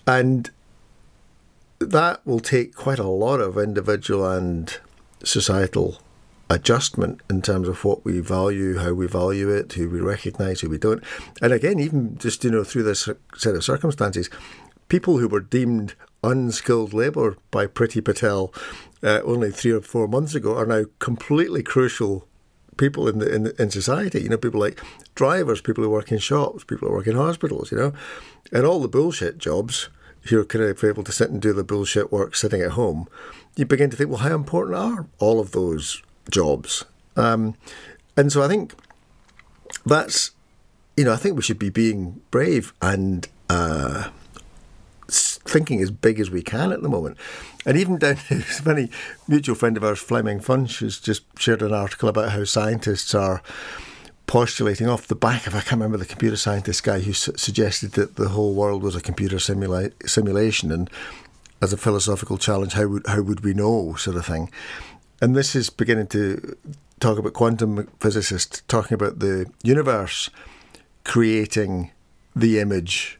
and 0.06 0.50
that 1.78 2.26
will 2.26 2.40
take 2.40 2.74
quite 2.74 2.98
a 2.98 3.06
lot 3.06 3.40
of 3.40 3.56
individual 3.56 4.26
and 4.26 4.76
societal 5.22 6.00
adjustment 6.50 7.20
in 7.28 7.42
terms 7.42 7.68
of 7.68 7.84
what 7.84 8.04
we 8.04 8.20
value, 8.20 8.78
how 8.78 8.92
we 8.94 9.06
value 9.06 9.50
it, 9.50 9.72
who 9.74 9.88
we 9.88 10.00
recognise, 10.00 10.60
who 10.60 10.70
we 10.70 10.78
don't. 10.78 11.04
And 11.42 11.52
again, 11.52 11.78
even 11.78 12.16
just 12.18 12.42
you 12.42 12.50
know 12.50 12.64
through 12.64 12.84
this 12.84 13.08
set 13.36 13.54
of 13.54 13.64
circumstances, 13.64 14.30
people 14.88 15.18
who 15.18 15.28
were 15.28 15.40
deemed 15.40 15.94
unskilled 16.22 16.92
labour 16.92 17.36
by 17.50 17.66
Priti 17.66 18.04
Patel 18.04 18.52
uh, 19.02 19.20
only 19.22 19.50
three 19.50 19.72
or 19.72 19.80
four 19.80 20.08
months 20.08 20.34
ago 20.34 20.56
are 20.56 20.66
now 20.66 20.84
completely 20.98 21.62
crucial 21.62 22.26
people 22.76 23.08
in 23.08 23.18
the, 23.18 23.34
in 23.34 23.52
in 23.58 23.70
society. 23.70 24.22
You 24.22 24.30
know, 24.30 24.36
people 24.36 24.60
like 24.60 24.80
drivers, 25.14 25.60
people 25.60 25.84
who 25.84 25.90
work 25.90 26.10
in 26.10 26.18
shops, 26.18 26.64
people 26.64 26.88
who 26.88 26.94
work 26.94 27.06
in 27.06 27.16
hospitals. 27.16 27.70
You 27.70 27.78
know, 27.78 27.92
and 28.52 28.64
all 28.64 28.80
the 28.80 28.88
bullshit 28.88 29.38
jobs. 29.38 29.88
You're 30.24 30.44
kind 30.44 30.64
of 30.64 30.84
able 30.84 31.04
to 31.04 31.12
sit 31.12 31.30
and 31.30 31.40
do 31.40 31.52
the 31.52 31.64
bullshit 31.64 32.12
work 32.12 32.34
sitting 32.34 32.60
at 32.60 32.72
home. 32.72 33.08
You 33.56 33.64
begin 33.64 33.88
to 33.88 33.96
think, 33.96 34.10
well, 34.10 34.18
how 34.18 34.34
important 34.34 34.76
are 34.76 35.06
all 35.18 35.40
of 35.40 35.52
those 35.52 36.02
jobs. 36.30 36.84
Um, 37.16 37.54
and 38.16 38.30
so 38.30 38.42
I 38.42 38.48
think 38.48 38.74
that's, 39.86 40.32
you 40.96 41.04
know, 41.04 41.12
I 41.12 41.16
think 41.16 41.36
we 41.36 41.42
should 41.42 41.58
be 41.58 41.70
being 41.70 42.20
brave 42.30 42.74
and 42.82 43.26
uh, 43.48 44.10
thinking 45.48 45.80
as 45.80 45.90
big 45.90 46.20
as 46.20 46.30
we 46.30 46.42
can 46.42 46.72
at 46.72 46.82
the 46.82 46.88
moment. 46.88 47.16
And 47.66 47.76
even 47.76 47.98
down 47.98 48.16
to 48.28 48.36
a 48.36 48.40
funny 48.40 48.90
mutual 49.26 49.54
friend 49.54 49.76
of 49.76 49.84
ours, 49.84 49.98
Flemming 49.98 50.40
Funch, 50.40 50.80
has 50.80 50.98
just 50.98 51.22
shared 51.38 51.62
an 51.62 51.72
article 51.72 52.08
about 52.08 52.32
how 52.32 52.44
scientists 52.44 53.14
are 53.14 53.42
postulating 54.26 54.88
off 54.88 55.06
the 55.06 55.14
back 55.14 55.46
of, 55.46 55.54
I 55.54 55.60
can't 55.60 55.72
remember 55.72 55.96
the 55.96 56.04
computer 56.04 56.36
scientist 56.36 56.82
guy 56.82 57.00
who 57.00 57.14
su- 57.14 57.32
suggested 57.36 57.92
that 57.92 58.16
the 58.16 58.28
whole 58.28 58.54
world 58.54 58.82
was 58.82 58.94
a 58.94 59.00
computer 59.00 59.36
simula- 59.36 59.92
simulation. 60.08 60.70
And 60.70 60.90
as 61.62 61.72
a 61.72 61.78
philosophical 61.78 62.36
challenge, 62.36 62.74
how 62.74 62.86
would, 62.88 63.06
how 63.06 63.22
would 63.22 63.42
we 63.42 63.54
know, 63.54 63.94
sort 63.94 64.16
of 64.16 64.26
thing 64.26 64.50
and 65.20 65.34
this 65.34 65.56
is 65.56 65.70
beginning 65.70 66.06
to 66.08 66.56
talk 67.00 67.18
about 67.18 67.32
quantum 67.32 67.88
physicists 68.00 68.62
talking 68.68 68.94
about 68.94 69.18
the 69.18 69.50
universe 69.62 70.30
creating 71.04 71.90
the 72.34 72.60
image 72.60 73.17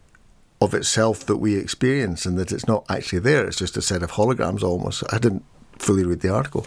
of 0.60 0.74
itself 0.74 1.24
that 1.26 1.36
we 1.36 1.56
experience 1.56 2.26
and 2.26 2.38
that 2.38 2.52
it's 2.52 2.66
not 2.66 2.84
actually 2.88 3.20
there. 3.20 3.46
It's 3.46 3.58
just 3.58 3.76
a 3.76 3.82
set 3.82 4.02
of 4.02 4.12
holograms 4.12 4.62
almost. 4.62 5.04
I 5.12 5.18
didn't 5.18 5.44
fully 5.78 6.04
read 6.04 6.20
the 6.20 6.34
article. 6.34 6.66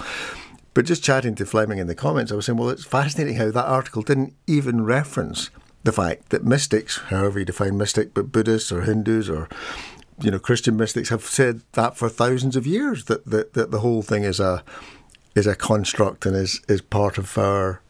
But 0.74 0.86
just 0.86 1.04
chatting 1.04 1.36
to 1.36 1.46
flemming 1.46 1.80
in 1.80 1.88
the 1.88 1.96
comments 1.96 2.32
i 2.32 2.36
was 2.36 2.46
saying 2.46 2.58
well 2.58 2.70
it's 2.70 2.86
fascinating 2.86 3.36
how 3.36 3.52
that 3.52 3.66
article 3.66 4.02
didn't 4.02 4.34
even 4.48 4.86
reference 4.86 5.50
the 5.84 5.92
fact 5.92 6.30
that 6.30 6.46
mystics 6.46 6.98
however 7.10 7.40
you 7.40 7.46
define 7.46 7.78
mystic 7.78 8.14
but 8.14 8.32
buddhists 8.32 8.72
or 8.72 8.84
hindus 8.84 9.30
or 9.30 9.50
you 10.22 10.32
know 10.32 10.40
christian 10.40 10.78
mystics 10.78 11.10
have 11.10 11.26
said 11.26 11.60
that 11.74 11.98
for 11.98 12.08
thousands 12.08 12.56
of 12.56 12.66
years 12.66 13.04
that, 13.06 13.26
that, 13.26 13.52
that 13.52 13.72
the 13.72 13.82
whole 13.82 14.02
thing 14.02 14.24
is 14.24 14.40
a 14.40 14.64
is 15.36 15.48
a 15.48 15.56
construct 15.56 16.26
and 16.26 16.36
is, 16.36 16.62
is 16.68 16.82
part 16.82 17.18
of 17.18 17.38
our 17.38 17.82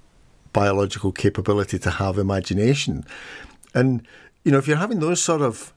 biological 0.54 1.12
capability 1.12 1.80
to 1.80 1.92
have 1.92 2.18
imagination. 2.18 3.06
And, 3.74 4.06
you 4.44 4.52
know, 4.52 4.58
if 4.58 4.68
you're 4.68 4.78
having 4.78 5.00
those 5.00 5.22
sort 5.22 5.42
of 5.42 5.74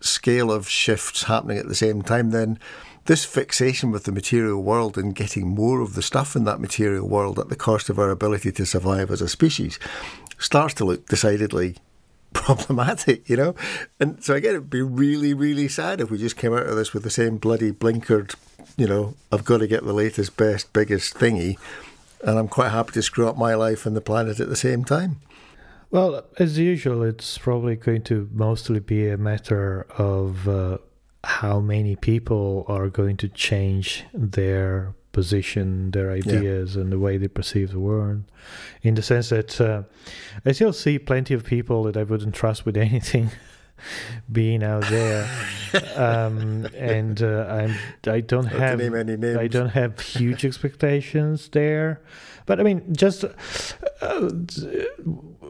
scale 0.00 0.52
of 0.52 0.68
shifts 0.68 1.24
happening 1.24 1.58
at 1.58 1.68
the 1.68 1.74
same 1.74 2.02
time, 2.02 2.30
then 2.30 2.58
this 3.06 3.24
fixation 3.24 3.90
with 3.90 4.04
the 4.04 4.12
material 4.12 4.62
world 4.62 4.98
and 4.98 5.14
getting 5.14 5.46
more 5.46 5.80
of 5.80 5.94
the 5.94 6.02
stuff 6.02 6.34
in 6.34 6.44
that 6.44 6.60
material 6.60 7.08
world 7.08 7.38
at 7.38 7.48
the 7.48 7.56
cost 7.56 7.88
of 7.88 7.98
our 7.98 8.10
ability 8.10 8.50
to 8.52 8.66
survive 8.66 9.10
as 9.10 9.20
a 9.20 9.28
species 9.28 9.78
starts 10.38 10.74
to 10.74 10.84
look 10.84 11.06
decidedly 11.06 11.76
problematic, 12.32 13.28
you 13.28 13.36
know? 13.36 13.54
And 14.00 14.22
so 14.22 14.34
again, 14.34 14.50
it'd 14.50 14.70
be 14.70 14.82
really, 14.82 15.34
really 15.34 15.68
sad 15.68 16.00
if 16.00 16.10
we 16.10 16.18
just 16.18 16.36
came 16.36 16.52
out 16.52 16.66
of 16.66 16.76
this 16.76 16.92
with 16.92 17.04
the 17.04 17.10
same 17.10 17.38
bloody 17.38 17.72
blinkered 17.72 18.34
you 18.76 18.86
know, 18.86 19.14
I've 19.32 19.44
got 19.44 19.58
to 19.58 19.66
get 19.66 19.84
the 19.84 19.92
latest, 19.92 20.36
best, 20.36 20.72
biggest 20.72 21.14
thingy, 21.14 21.58
and 22.22 22.38
I'm 22.38 22.48
quite 22.48 22.70
happy 22.70 22.92
to 22.92 23.02
screw 23.02 23.28
up 23.28 23.36
my 23.36 23.54
life 23.54 23.86
and 23.86 23.96
the 23.96 24.00
planet 24.00 24.38
at 24.38 24.48
the 24.48 24.56
same 24.56 24.84
time. 24.84 25.20
Well, 25.90 26.24
as 26.38 26.58
usual, 26.58 27.02
it's 27.02 27.38
probably 27.38 27.76
going 27.76 28.02
to 28.02 28.28
mostly 28.32 28.80
be 28.80 29.08
a 29.08 29.16
matter 29.16 29.86
of 29.96 30.48
uh, 30.48 30.78
how 31.22 31.60
many 31.60 31.96
people 31.96 32.64
are 32.68 32.88
going 32.88 33.16
to 33.18 33.28
change 33.28 34.04
their 34.12 34.94
position, 35.12 35.92
their 35.92 36.10
ideas, 36.10 36.74
yeah. 36.74 36.82
and 36.82 36.92
the 36.92 36.98
way 36.98 37.16
they 37.16 37.28
perceive 37.28 37.70
the 37.70 37.80
world. 37.80 38.24
In 38.82 38.94
the 38.96 39.02
sense 39.02 39.30
that 39.30 39.60
uh, 39.60 39.82
I 40.44 40.52
still 40.52 40.72
see 40.72 40.98
plenty 40.98 41.34
of 41.34 41.44
people 41.44 41.84
that 41.84 41.96
I 41.96 42.02
wouldn't 42.02 42.34
trust 42.34 42.66
with 42.66 42.76
anything 42.88 43.30
being 44.30 44.62
out 44.62 44.84
there, 44.88 45.28
um, 45.96 46.66
and 46.76 47.22
uh, 47.22 47.46
I'm 47.48 47.74
I 48.06 48.20
don't 48.20 48.46
have 48.46 48.80
I 48.80 49.48
don't 49.48 49.68
have 49.70 50.00
huge 50.00 50.44
expectations 50.44 51.48
there, 51.48 52.00
but 52.46 52.58
I 52.60 52.62
mean 52.62 52.94
just 52.94 53.24
uh, 54.00 54.30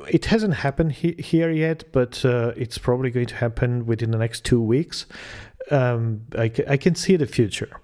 it 0.09 0.27
hasn't 0.27 0.55
happened 0.55 0.93
he- 0.93 1.17
here 1.19 1.51
yet, 1.51 1.85
but 1.93 2.25
uh, 2.25 2.53
it's 2.57 2.79
probably 2.79 3.11
going 3.11 3.27
to 3.27 3.35
happen 3.37 3.87
within 3.87 4.11
the 4.11 4.19
next 4.19 4.45
two 4.45 4.61
weeks. 4.63 5.07
Um, 5.71 6.23
I, 6.39 6.49
c- 6.49 6.65
I 6.69 6.77
can 6.77 6.95
see 6.95 7.17
the 7.17 7.27
future. 7.27 7.81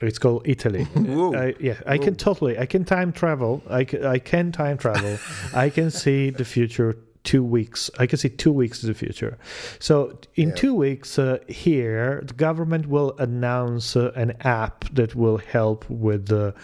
It's 0.00 0.18
called 0.18 0.42
Italy. 0.44 0.86
I, 0.96 1.54
yeah, 1.60 1.76
I 1.86 1.96
Whoa. 1.96 2.04
can 2.04 2.16
totally. 2.16 2.58
I 2.58 2.66
can 2.66 2.84
time 2.84 3.12
travel. 3.12 3.62
I 3.70 3.84
can, 3.84 4.04
I 4.04 4.18
can 4.18 4.52
time 4.52 4.76
travel. 4.76 5.18
I 5.54 5.70
can 5.70 5.90
see 5.90 6.30
the 6.30 6.44
future 6.44 6.96
two 7.32 7.44
weeks. 7.56 7.90
I 8.02 8.06
can 8.06 8.18
see 8.18 8.30
two 8.44 8.52
weeks 8.62 8.82
in 8.82 8.88
the 8.92 8.94
future. 9.04 9.34
So 9.78 9.94
in 10.42 10.48
Yeah. 10.48 10.62
two 10.62 10.74
weeks 10.86 11.18
uh, 11.18 11.38
here, 11.66 12.22
the 12.30 12.34
government 12.46 12.84
will 12.94 13.10
announce 13.18 13.86
uh, 13.96 14.12
an 14.24 14.30
app 14.40 14.76
that 14.98 15.10
will 15.22 15.38
help 15.56 15.80
with 16.06 16.22
the 16.34 16.54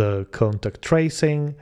the 0.00 0.12
contact 0.30 0.78
tracing. 0.90 1.54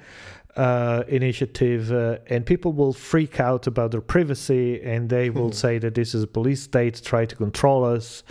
Uh, 0.56 1.04
initiative 1.06 1.82
uh, 1.92 2.18
and 2.34 2.44
people 2.44 2.72
will 2.72 2.92
freak 2.92 3.38
out 3.38 3.68
about 3.68 3.88
their 3.92 4.00
privacy 4.14 4.82
and 4.92 5.08
they 5.08 5.30
will 5.30 5.52
say 5.52 5.78
that 5.78 5.94
this 5.94 6.14
is 6.16 6.22
a 6.24 6.26
police 6.26 6.62
state 6.62 7.00
try 7.04 7.24
to 7.24 7.36
control 7.36 7.80
us 7.96 8.24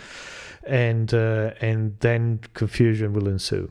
and 0.66 1.14
uh, 1.14 1.68
and 1.68 1.80
then 2.00 2.38
confusion 2.52 3.08
will 3.14 3.28
ensue 3.28 3.70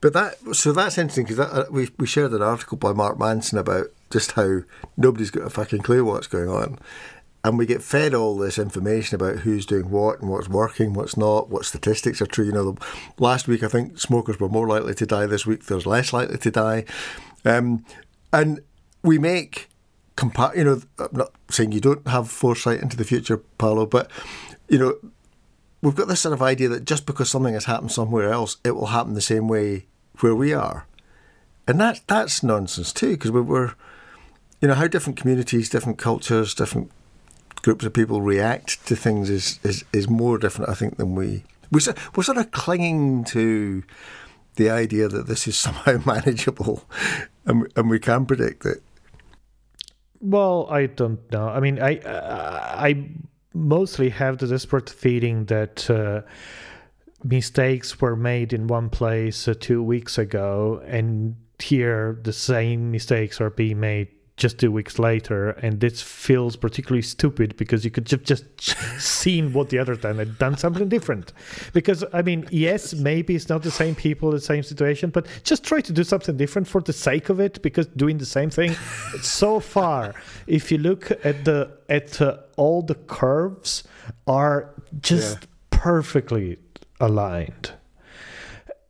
But 0.00 0.12
that 0.14 0.30
so 0.52 0.72
that's 0.72 0.96
interesting 0.96 1.26
because 1.26 1.40
uh, 1.40 1.66
we 1.70 1.82
we 1.98 2.06
shared 2.06 2.32
an 2.32 2.40
article 2.54 2.78
by 2.78 2.92
Mark 2.94 3.18
Manson 3.18 3.58
about 3.58 3.88
just 4.10 4.32
how 4.32 4.60
nobody's 4.96 5.30
got 5.30 5.46
a 5.46 5.50
fucking 5.50 5.82
clue 5.82 6.04
what's 6.04 6.26
going 6.26 6.48
on, 6.48 6.78
and 7.44 7.56
we 7.56 7.66
get 7.66 7.82
fed 7.82 8.14
all 8.14 8.36
this 8.36 8.58
information 8.58 9.14
about 9.16 9.40
who's 9.40 9.66
doing 9.66 9.90
what 9.90 10.20
and 10.20 10.28
what's 10.30 10.48
working, 10.48 10.92
what's 10.92 11.16
not, 11.16 11.48
what 11.48 11.64
statistics 11.64 12.20
are 12.20 12.26
true. 12.26 12.46
You 12.46 12.52
know, 12.52 12.76
last 13.18 13.48
week 13.48 13.62
I 13.62 13.68
think 13.68 13.98
smokers 13.98 14.38
were 14.38 14.48
more 14.48 14.68
likely 14.68 14.94
to 14.94 15.06
die. 15.06 15.26
This 15.26 15.46
week 15.46 15.66
there's 15.66 15.86
less 15.86 16.12
likely 16.12 16.38
to 16.38 16.50
die, 16.50 16.84
um, 17.44 17.84
and 18.32 18.60
we 19.02 19.18
make 19.18 19.68
compa- 20.16 20.56
You 20.56 20.64
know, 20.64 20.82
I'm 20.98 21.16
not 21.16 21.32
saying 21.50 21.72
you 21.72 21.80
don't 21.80 22.06
have 22.08 22.30
foresight 22.30 22.80
into 22.80 22.96
the 22.96 23.04
future, 23.04 23.38
Paolo, 23.58 23.86
but 23.86 24.10
you 24.68 24.78
know 24.78 24.96
we've 25.82 25.94
got 25.94 26.08
this 26.08 26.20
sort 26.20 26.34
of 26.34 26.42
idea 26.42 26.68
that 26.68 26.84
just 26.84 27.06
because 27.06 27.30
something 27.30 27.54
has 27.54 27.64
happened 27.64 27.92
somewhere 27.92 28.30
else, 28.30 28.58
it 28.64 28.72
will 28.72 28.86
happen 28.86 29.14
the 29.14 29.20
same 29.20 29.48
way 29.48 29.86
where 30.20 30.34
we 30.34 30.52
are, 30.52 30.86
and 31.66 31.80
that 31.80 32.02
that's 32.06 32.42
nonsense 32.42 32.92
too. 32.92 33.12
Because 33.12 33.30
we 33.30 33.40
were, 33.40 33.74
you 34.60 34.68
know, 34.68 34.74
how 34.74 34.86
different 34.86 35.18
communities, 35.18 35.68
different 35.68 35.98
cultures, 35.98 36.54
different 36.54 36.90
groups 37.62 37.84
of 37.84 37.92
people 37.92 38.22
react 38.22 38.84
to 38.86 38.96
things 38.96 39.30
is 39.30 39.58
is, 39.62 39.84
is 39.92 40.08
more 40.08 40.38
different, 40.38 40.70
I 40.70 40.74
think, 40.74 40.96
than 40.96 41.14
we 41.14 41.44
we 41.70 41.80
we're 42.14 42.22
sort 42.22 42.38
of 42.38 42.50
clinging 42.50 43.24
to 43.24 43.82
the 44.56 44.70
idea 44.70 45.08
that 45.08 45.26
this 45.26 45.46
is 45.48 45.56
somehow 45.66 46.00
manageable, 46.04 46.84
and 47.46 47.70
and 47.76 47.90
we 47.90 47.98
can 47.98 48.26
predict 48.26 48.66
it. 48.66 48.82
Well, 50.20 50.68
I 50.70 50.86
don't 50.86 51.30
know. 51.32 51.48
I 51.48 51.60
mean, 51.60 51.80
I 51.80 52.00
I 52.04 53.08
mostly 53.54 54.10
have 54.10 54.38
the 54.38 54.46
desperate 54.46 54.90
feeling 54.90 55.46
that 55.46 55.88
uh, 55.90 56.22
mistakes 57.24 58.00
were 58.00 58.16
made 58.16 58.52
in 58.52 58.66
one 58.66 58.90
place 58.90 59.48
uh, 59.48 59.54
two 59.58 59.82
weeks 59.82 60.18
ago, 60.18 60.82
and 60.86 61.36
here 61.58 62.18
the 62.22 62.32
same 62.32 62.90
mistakes 62.90 63.40
are 63.40 63.50
being 63.50 63.80
made 63.80 64.08
just 64.40 64.58
two 64.58 64.72
weeks 64.72 64.98
later, 64.98 65.50
and 65.62 65.80
this 65.80 66.02
feels 66.02 66.56
particularly 66.56 67.02
stupid 67.02 67.56
because 67.56 67.84
you 67.84 67.90
could 67.90 68.06
just 68.06 68.24
just 68.24 68.60
seen 68.98 69.52
what 69.52 69.68
the 69.68 69.78
other 69.78 69.94
done 69.94 70.18
and 70.18 70.36
done 70.38 70.56
something 70.56 70.88
different. 70.88 71.32
Because 71.72 72.04
I 72.12 72.22
mean, 72.22 72.46
yes, 72.50 72.94
maybe 72.94 73.34
it's 73.36 73.48
not 73.48 73.62
the 73.62 73.70
same 73.70 73.94
people, 73.94 74.30
the 74.32 74.40
same 74.40 74.62
situation, 74.62 75.10
but 75.10 75.26
just 75.44 75.62
try 75.64 75.80
to 75.82 75.92
do 75.92 76.02
something 76.04 76.36
different 76.36 76.66
for 76.66 76.80
the 76.80 76.92
sake 76.92 77.28
of 77.28 77.38
it. 77.38 77.62
Because 77.62 77.86
doing 77.88 78.18
the 78.18 78.26
same 78.26 78.50
thing, 78.50 78.72
so 79.22 79.60
far, 79.60 80.14
if 80.46 80.72
you 80.72 80.78
look 80.78 81.10
at 81.24 81.44
the 81.44 81.70
at 81.88 82.20
uh, 82.20 82.38
all 82.56 82.82
the 82.82 82.96
curves, 82.96 83.84
are 84.26 84.74
just 85.00 85.38
Yeah. 85.42 85.46
perfectly 85.70 86.56
aligned 86.98 87.72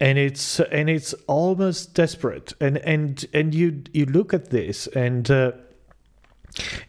and 0.00 0.18
it's 0.18 0.60
and 0.60 0.88
it's 0.88 1.12
almost 1.26 1.94
desperate. 1.94 2.52
And 2.60 2.78
and 2.78 3.24
and 3.32 3.54
you 3.54 3.82
you 3.92 4.06
look 4.06 4.32
at 4.34 4.50
this 4.50 4.86
and 4.88 5.30
uh, 5.30 5.52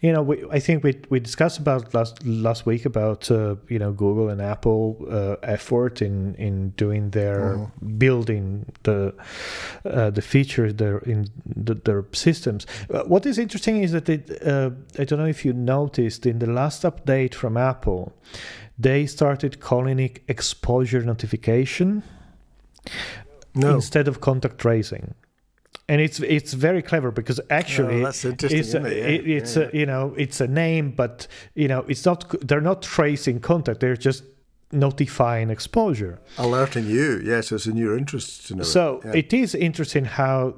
you 0.02 0.12
know 0.12 0.22
we, 0.22 0.44
i 0.52 0.60
think 0.60 0.84
we 0.84 1.00
we 1.10 1.20
discussed 1.20 1.60
about 1.60 1.94
last 1.94 2.26
last 2.26 2.66
week 2.66 2.86
about 2.86 3.30
uh, 3.30 3.56
you 3.68 3.78
know 3.78 3.92
google 3.92 4.30
and 4.30 4.42
apple 4.42 4.98
uh, 5.10 5.36
effort 5.44 6.02
in 6.02 6.36
in 6.36 6.70
doing 6.72 7.12
their 7.12 7.72
building 7.98 8.66
the 8.84 9.14
uh, 9.86 10.10
the 10.10 10.22
features 10.22 10.76
there 10.76 11.00
in 11.00 11.28
the, 11.46 11.76
their 11.76 12.06
systems. 12.12 12.66
Uh, 12.94 13.04
what 13.04 13.26
is 13.26 13.38
interesting 13.38 13.84
is 13.84 13.92
that 13.92 14.10
it, 14.10 14.42
uh, 14.46 14.72
i 15.00 15.04
don't 15.04 15.20
know 15.20 15.26
if 15.26 15.46
you 15.46 15.54
noticed 15.54 16.26
in 16.26 16.40
the 16.40 16.50
last 16.50 16.84
update 16.84 17.34
from 17.34 17.58
apple 17.58 18.14
they 18.80 19.06
started 19.06 19.60
calling 19.60 20.00
it 20.00 20.20
exposure 20.28 21.02
notification 21.02 22.04
No, 23.54 23.76
instead 23.76 24.08
of 24.08 24.22
contact 24.22 24.58
tracing 24.60 25.14
and 25.90 26.00
it's 26.00 26.20
it's 26.22 26.54
very 26.54 26.82
clever 26.82 27.12
because 27.12 27.40
actually 27.50 28.04
Oh, 28.06 28.08
it's 28.08 28.24
it? 28.26 28.42
Yeah, 28.44 28.80
it- 28.88 29.28
it's 29.28 29.56
yeah, 29.58 29.70
a, 29.74 29.78
you 29.78 29.86
know 29.86 30.14
it's 30.18 30.40
a 30.42 30.48
name 30.48 30.92
but 30.92 31.28
you 31.54 31.68
know 31.68 31.80
it's 31.90 32.06
not 32.06 32.34
they're 32.48 32.62
not 32.62 32.82
tracing 32.82 33.40
contact 33.42 33.80
they're 33.82 33.98
just 33.98 34.24
notifying 34.72 35.50
exposure 35.50 36.22
alerting 36.38 36.86
you. 36.88 37.20
Yes, 37.26 37.52
it's 37.52 37.66
in 37.68 37.76
your 37.76 37.98
interest 37.98 38.48
to 38.48 38.56
know. 38.56 38.64
so 38.64 39.02
it 39.14 39.34
is 39.34 39.54
interesting 39.54 40.06
how 40.06 40.56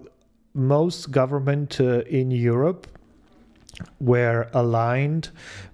most 0.54 1.10
government 1.10 1.80
uh, 1.82 2.02
in 2.02 2.30
Europe 2.30 2.86
were 4.00 4.48
aligned 4.54 5.30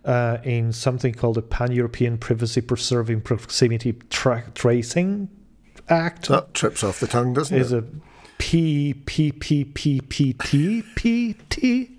uh, 0.06 0.38
in 0.46 0.72
something 0.72 1.14
called 1.14 1.36
the 1.36 1.42
Pan-European 1.42 2.18
Privacy 2.18 2.62
Preserving 2.62 3.20
Proximity 3.22 3.92
Tra- 4.10 4.50
Tracing 4.56 5.28
Act. 5.90 6.28
that 6.28 6.54
trips 6.54 6.84
off 6.84 7.00
the 7.00 7.08
tongue, 7.08 7.34
doesn't 7.34 7.58
is 7.58 7.72
it? 7.72 7.84
a 7.84 7.88
P 8.38 8.94
P 9.06 9.32
P 9.32 9.66
P 9.66 10.02
P 10.02 10.34
T 10.34 10.84
P 10.96 11.36
T, 11.50 11.98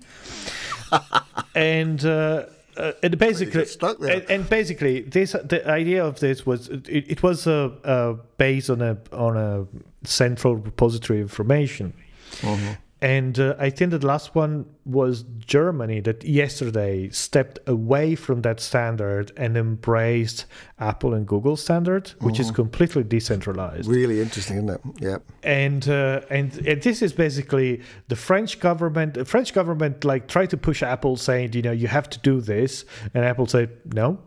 and 1.55 2.03
uh, 2.05 2.45
uh, 2.77 2.93
and 3.03 3.17
basically, 3.17 3.65
stuck 3.65 3.99
there. 3.99 4.17
and, 4.17 4.29
and 4.29 4.49
basically, 4.49 5.01
this 5.01 5.33
the 5.43 5.67
idea 5.69 6.03
of 6.03 6.19
this 6.19 6.45
was 6.45 6.69
it, 6.69 6.87
it 6.87 7.23
was 7.23 7.45
uh, 7.47 7.69
uh, 7.83 8.13
based 8.37 8.69
on 8.69 8.81
a 8.81 8.97
on 9.11 9.37
a 9.37 9.67
central 10.07 10.55
repository 10.55 11.19
of 11.19 11.25
information. 11.25 11.93
Mm-hmm. 12.39 12.73
And 13.03 13.39
uh, 13.39 13.55
I 13.57 13.71
think 13.71 13.89
the 13.91 14.05
last 14.05 14.35
one 14.35 14.65
was 14.85 15.23
Germany 15.39 16.01
that 16.01 16.23
yesterday 16.23 17.09
stepped 17.09 17.57
away 17.65 18.13
from 18.15 18.41
that 18.43 18.59
standard 18.59 19.31
and 19.35 19.57
embraced 19.57 20.45
Apple 20.79 21.15
and 21.15 21.25
Google 21.25 21.57
standard, 21.57 22.09
which 22.19 22.35
Mm-hmm. 22.35 22.41
is 22.43 22.51
completely 22.51 23.03
decentralized 23.03 23.87
Really 23.89 24.21
interesting, 24.21 24.57
isn't 24.57 24.69
it? 24.69 24.81
Yeah. 24.99 25.17
and 25.41 25.87
uh, 25.89 26.21
and 26.29 26.55
and 26.67 26.81
this 26.83 27.01
is 27.01 27.11
basically 27.13 27.81
the 28.07 28.15
French 28.15 28.59
government. 28.59 29.15
The 29.15 29.25
French 29.25 29.51
government 29.53 30.03
like 30.03 30.27
tried 30.27 30.49
to 30.51 30.57
push 30.57 30.83
Apple, 30.83 31.17
saying 31.17 31.53
you 31.53 31.63
know 31.63 31.71
you 31.71 31.87
have 31.87 32.07
to 32.11 32.19
do 32.19 32.39
this, 32.39 32.85
and 33.15 33.25
Apple 33.25 33.47
said 33.47 33.69
no. 33.95 34.19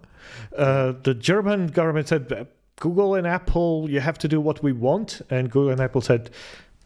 Uh, 0.56 0.94
the 1.04 1.14
German 1.14 1.68
government 1.68 2.08
said 2.08 2.48
Google 2.80 3.14
and 3.14 3.26
Apple, 3.26 3.88
you 3.88 4.00
have 4.00 4.18
to 4.18 4.26
do 4.28 4.40
what 4.40 4.62
we 4.64 4.72
want, 4.72 5.20
and 5.30 5.48
Google 5.50 5.70
and 5.70 5.80
Apple 5.80 6.00
said 6.00 6.30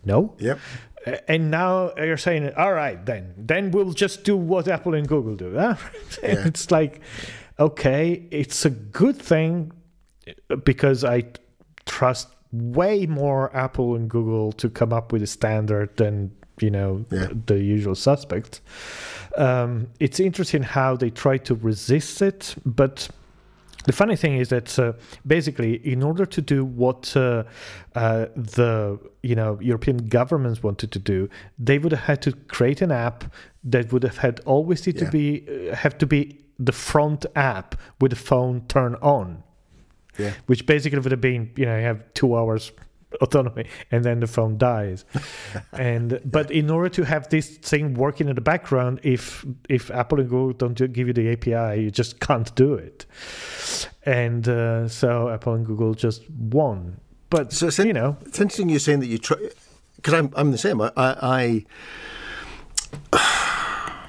no. 0.04 0.34
Yep. 0.38 0.58
And 1.28 1.50
now 1.50 1.92
you're 1.96 2.16
saying, 2.16 2.52
all 2.56 2.72
right, 2.72 3.04
then, 3.04 3.34
then 3.36 3.70
we'll 3.70 3.92
just 3.92 4.24
do 4.24 4.36
what 4.36 4.68
Apple 4.68 4.94
and 4.94 5.06
Google 5.08 5.36
do. 5.36 5.56
Huh? 5.56 5.76
Yeah. 6.22 6.46
it's 6.46 6.70
like, 6.70 7.00
okay, 7.58 8.26
it's 8.30 8.64
a 8.64 8.70
good 8.70 9.16
thing 9.16 9.72
because 10.64 11.04
I 11.04 11.24
trust 11.86 12.28
way 12.52 13.06
more 13.06 13.54
Apple 13.56 13.94
and 13.94 14.08
Google 14.10 14.52
to 14.52 14.68
come 14.70 14.92
up 14.92 15.12
with 15.12 15.22
a 15.22 15.26
standard 15.26 15.96
than 15.96 16.30
you 16.60 16.70
know 16.70 17.04
Yeah. 17.10 17.28
the 17.46 17.58
usual 17.62 17.94
suspects. 17.94 18.60
Um, 19.36 19.88
it's 20.00 20.18
interesting 20.18 20.62
how 20.62 20.96
they 20.96 21.10
try 21.10 21.38
to 21.38 21.54
resist 21.54 22.20
it, 22.22 22.54
but 22.64 23.08
the 23.88 23.92
funny 23.92 24.16
thing 24.16 24.34
is 24.42 24.48
that 24.48 24.78
uh, 24.78 24.92
basically, 25.26 25.72
in 25.94 26.02
order 26.02 26.26
to 26.26 26.40
do 26.54 26.64
what 26.64 27.16
uh, 27.16 27.44
uh, 27.94 28.26
the 28.36 28.98
you 29.22 29.34
know 29.34 29.58
European 29.60 29.96
governments 30.08 30.62
wanted 30.62 30.90
to 30.92 30.98
do, 30.98 31.28
they 31.58 31.78
would 31.78 31.92
have 31.92 32.04
had 32.10 32.22
to 32.22 32.32
create 32.56 32.80
an 32.82 32.92
app 32.92 33.24
that 33.72 33.92
would 33.92 34.02
have 34.04 34.18
had 34.18 34.40
always 34.46 34.86
Yeah. 34.86 34.92
to 35.04 35.10
be 35.10 35.26
uh, 35.48 35.74
have 35.84 35.96
to 35.98 36.06
be 36.06 36.20
the 36.58 36.72
front 36.72 37.26
app 37.34 37.74
with 38.00 38.10
the 38.10 38.16
phone 38.30 38.62
turned 38.68 38.96
on, 39.02 39.42
Yeah. 40.18 40.32
which 40.46 40.66
basically 40.66 40.98
would 40.98 41.12
have 41.12 41.20
been 41.32 41.50
you 41.56 41.66
know 41.66 41.76
you 41.80 41.84
have 41.84 42.00
two 42.14 42.36
hours 42.36 42.72
autonomy 43.20 43.64
and 43.90 44.04
then 44.04 44.20
the 44.20 44.26
phone 44.26 44.58
dies 44.58 45.04
and 45.72 46.20
but 46.24 46.50
in 46.50 46.70
order 46.70 46.88
to 46.88 47.04
have 47.04 47.28
this 47.30 47.56
thing 47.56 47.94
working 47.94 48.28
in 48.28 48.34
the 48.34 48.40
background 48.40 49.00
if 49.02 49.44
if 49.68 49.90
apple 49.90 50.20
and 50.20 50.28
google 50.28 50.52
don't 50.52 50.92
give 50.92 51.06
you 51.06 51.12
the 51.12 51.32
api 51.32 51.80
you 51.80 51.90
just 51.90 52.20
can't 52.20 52.54
do 52.54 52.74
it 52.74 53.06
and 54.04 54.48
uh, 54.48 54.86
so 54.88 55.28
apple 55.30 55.54
and 55.54 55.64
google 55.66 55.94
just 55.94 56.28
won 56.30 57.00
but 57.30 57.52
So 57.52 57.82
you 57.82 57.92
know 57.92 58.16
It's 58.26 58.40
interesting 58.40 58.68
you're 58.70 58.78
saying 58.80 59.00
that 59.00 59.06
you 59.06 59.18
try 59.18 59.36
because 59.96 60.14
I'm 60.14 60.32
I'm 60.36 60.50
the 60.52 60.58
same. 60.58 60.80
I, 60.80 60.92
I, 60.96 61.64
I 63.12 64.04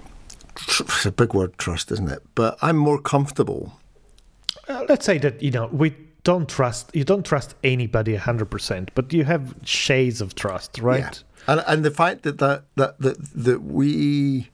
it's 0.80 1.06
a 1.06 1.12
big 1.12 1.34
word, 1.34 1.58
trust, 1.58 1.92
isn't 1.92 2.10
it? 2.10 2.22
But 2.36 2.58
I'm 2.62 2.78
more 2.78 3.02
comfortable. 3.02 3.74
uh, 4.70 4.86
let's 4.88 5.06
say 5.06 5.18
that 5.18 5.42
you 5.42 5.52
know 5.52 5.68
we 5.68 5.94
don't 6.24 6.50
trust 6.50 6.90
you 6.94 7.04
don't 7.04 7.26
trust 7.26 7.56
anybody 7.64 8.16
100% 8.18 8.90
but 8.96 9.14
you 9.14 9.24
have 9.24 9.56
shades 9.64 10.22
of 10.22 10.36
trust 10.36 10.80
right 10.80 11.00
Yeah. 11.00 11.12
And 11.48 11.64
and 11.68 11.86
the 11.86 11.92
fact 11.92 12.24
that 12.24 12.38
that 12.40 12.64
that 12.76 13.00
that, 13.00 13.18
that 13.34 13.64
we 13.64 14.50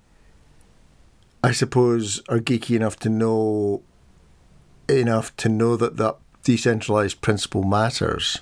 I 1.46 1.52
suppose, 1.52 2.24
are 2.28 2.40
geeky 2.40 2.76
enough 2.76 2.98
to 3.02 3.10
know 3.10 3.84
enough 4.90 5.36
to 5.38 5.48
know 5.48 5.78
that 5.78 5.96
that 5.98 6.16
decentralized 6.44 7.22
principle 7.22 7.62
matters. 7.62 8.40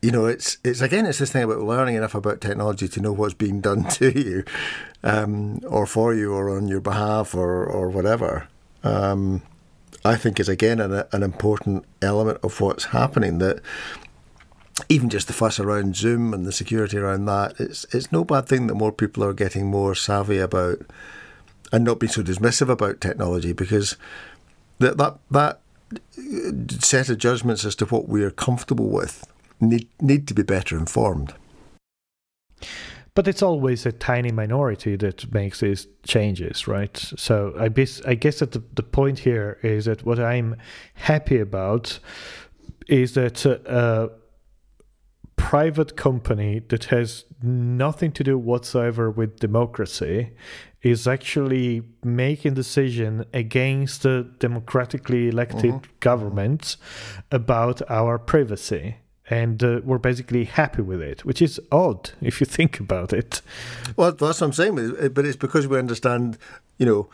You 0.00 0.12
know, 0.12 0.26
it's 0.26 0.58
it's 0.62 0.80
again, 0.80 1.04
it's 1.04 1.18
this 1.18 1.32
thing 1.32 1.42
about 1.42 1.62
learning 1.62 1.96
enough 1.96 2.14
about 2.14 2.40
technology 2.40 2.86
to 2.86 3.00
know 3.00 3.10
what's 3.10 3.34
being 3.34 3.60
done 3.60 3.84
to 3.98 4.16
you, 4.16 4.44
um, 5.02 5.58
or 5.66 5.84
for 5.84 6.14
you, 6.14 6.32
or 6.32 6.56
on 6.56 6.68
your 6.68 6.80
behalf, 6.80 7.34
or 7.34 7.64
or 7.64 7.88
whatever. 7.88 8.46
Um, 8.84 9.42
I 10.04 10.16
think 10.16 10.38
is 10.38 10.48
again 10.48 10.80
an, 10.80 11.04
an 11.12 11.22
important 11.22 11.84
element 12.02 12.38
of 12.42 12.60
what's 12.60 12.86
happening. 12.86 13.38
That 13.38 13.60
even 14.88 15.08
just 15.08 15.26
the 15.26 15.32
fuss 15.32 15.58
around 15.58 15.96
Zoom 15.96 16.34
and 16.34 16.44
the 16.44 16.52
security 16.52 16.98
around 16.98 17.24
that, 17.26 17.58
it's 17.58 17.86
it's 17.92 18.12
no 18.12 18.24
bad 18.24 18.46
thing 18.46 18.66
that 18.66 18.74
more 18.74 18.92
people 18.92 19.24
are 19.24 19.32
getting 19.32 19.66
more 19.66 19.94
savvy 19.94 20.38
about 20.38 20.80
and 21.72 21.84
not 21.84 21.98
being 21.98 22.12
so 22.12 22.22
dismissive 22.22 22.68
about 22.68 23.00
technology 23.00 23.52
because 23.52 23.96
that 24.78 24.98
that 24.98 25.18
that 25.30 25.60
set 26.82 27.08
of 27.08 27.18
judgments 27.18 27.64
as 27.64 27.74
to 27.76 27.86
what 27.86 28.08
we 28.08 28.22
are 28.22 28.30
comfortable 28.30 28.88
with 28.88 29.26
need 29.60 29.88
need 30.00 30.28
to 30.28 30.34
be 30.34 30.42
better 30.42 30.76
informed. 30.76 31.34
But 33.14 33.28
it's 33.28 33.42
always 33.42 33.86
a 33.86 33.92
tiny 33.92 34.32
minority 34.32 34.96
that 34.96 35.32
makes 35.32 35.60
these 35.60 35.86
changes, 36.04 36.66
right? 36.66 36.96
So 36.96 37.54
I 37.58 37.68
guess 37.68 38.02
I 38.02 38.14
guess 38.14 38.40
that 38.40 38.52
the, 38.52 38.62
the 38.74 38.82
point 38.82 39.20
here 39.20 39.58
is 39.62 39.84
that 39.84 40.04
what 40.04 40.18
I'm 40.18 40.56
happy 40.94 41.38
about 41.38 42.00
is 42.88 43.14
that 43.14 43.46
uh, 43.46 44.08
private 45.36 45.96
company 45.96 46.60
that 46.68 46.84
has 46.84 47.24
nothing 47.42 48.12
to 48.12 48.24
do 48.24 48.38
whatsoever 48.38 49.10
with 49.10 49.38
democracy 49.38 50.30
is 50.82 51.06
actually 51.06 51.82
making 52.02 52.54
decision 52.54 53.24
against 53.32 54.02
the 54.02 54.30
democratically 54.38 55.28
elected 55.28 55.72
mm-hmm. 55.72 55.92
governments 56.00 56.76
about 57.30 57.80
our 57.90 58.18
privacy 58.18 58.96
and 59.30 59.62
uh, 59.62 59.80
we're 59.84 59.98
basically 59.98 60.44
happy 60.44 60.82
with 60.82 61.00
it, 61.00 61.24
which 61.24 61.40
is 61.40 61.60
odd 61.72 62.10
if 62.20 62.40
you 62.40 62.46
think 62.46 62.80
about 62.80 63.12
it. 63.12 63.40
Well, 63.96 64.12
that's 64.12 64.40
what 64.40 64.42
I'm 64.42 64.52
saying, 64.52 65.10
but 65.12 65.24
it's 65.24 65.36
because 65.36 65.66
we 65.66 65.78
understand, 65.78 66.38
you 66.78 66.86
know, 66.86 67.08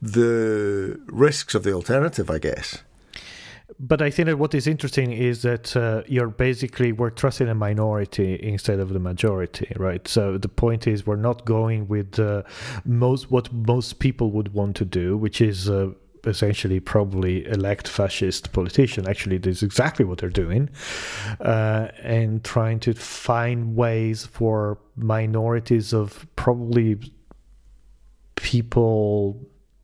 the 0.00 1.00
risks 1.06 1.54
of 1.54 1.62
the 1.62 1.72
alternative, 1.72 2.30
I 2.30 2.38
guess 2.38 2.82
but 3.78 4.00
I 4.00 4.10
think 4.10 4.26
that 4.26 4.38
what 4.38 4.54
is 4.54 4.66
interesting 4.66 5.12
is 5.12 5.42
that 5.42 5.76
uh, 5.76 6.02
you're 6.06 6.28
basically 6.28 6.92
we're 6.92 7.10
trusting 7.10 7.48
a 7.48 7.54
minority 7.54 8.38
instead 8.42 8.80
of 8.80 8.90
the 8.90 8.98
majority, 8.98 9.72
right? 9.76 10.06
So 10.08 10.38
the 10.38 10.48
point 10.48 10.86
is 10.86 11.06
we're 11.06 11.16
not 11.16 11.44
going 11.44 11.88
with 11.88 12.18
uh, 12.18 12.42
most 12.84 13.30
what 13.30 13.52
most 13.52 13.98
people 13.98 14.30
would 14.32 14.54
want 14.54 14.76
to 14.76 14.84
do, 14.84 15.16
which 15.16 15.40
is. 15.40 15.70
Essentially 16.26 16.80
probably 16.80 17.46
elect 17.46 17.88
fascist 17.88 18.52
politician 18.52 19.08
actually 19.08 19.38
this 19.38 19.58
is 19.58 19.62
exactly 19.62 20.04
what 20.04 20.18
they're 20.18 20.28
doing 20.28 20.68
uh, 21.40 21.88
and 22.02 22.42
trying 22.44 22.80
to 22.80 22.92
find 22.94 23.76
ways 23.76 24.26
for 24.26 24.78
minorities 24.96 25.92
of 25.92 26.26
probably 26.36 26.98
people 28.34 29.40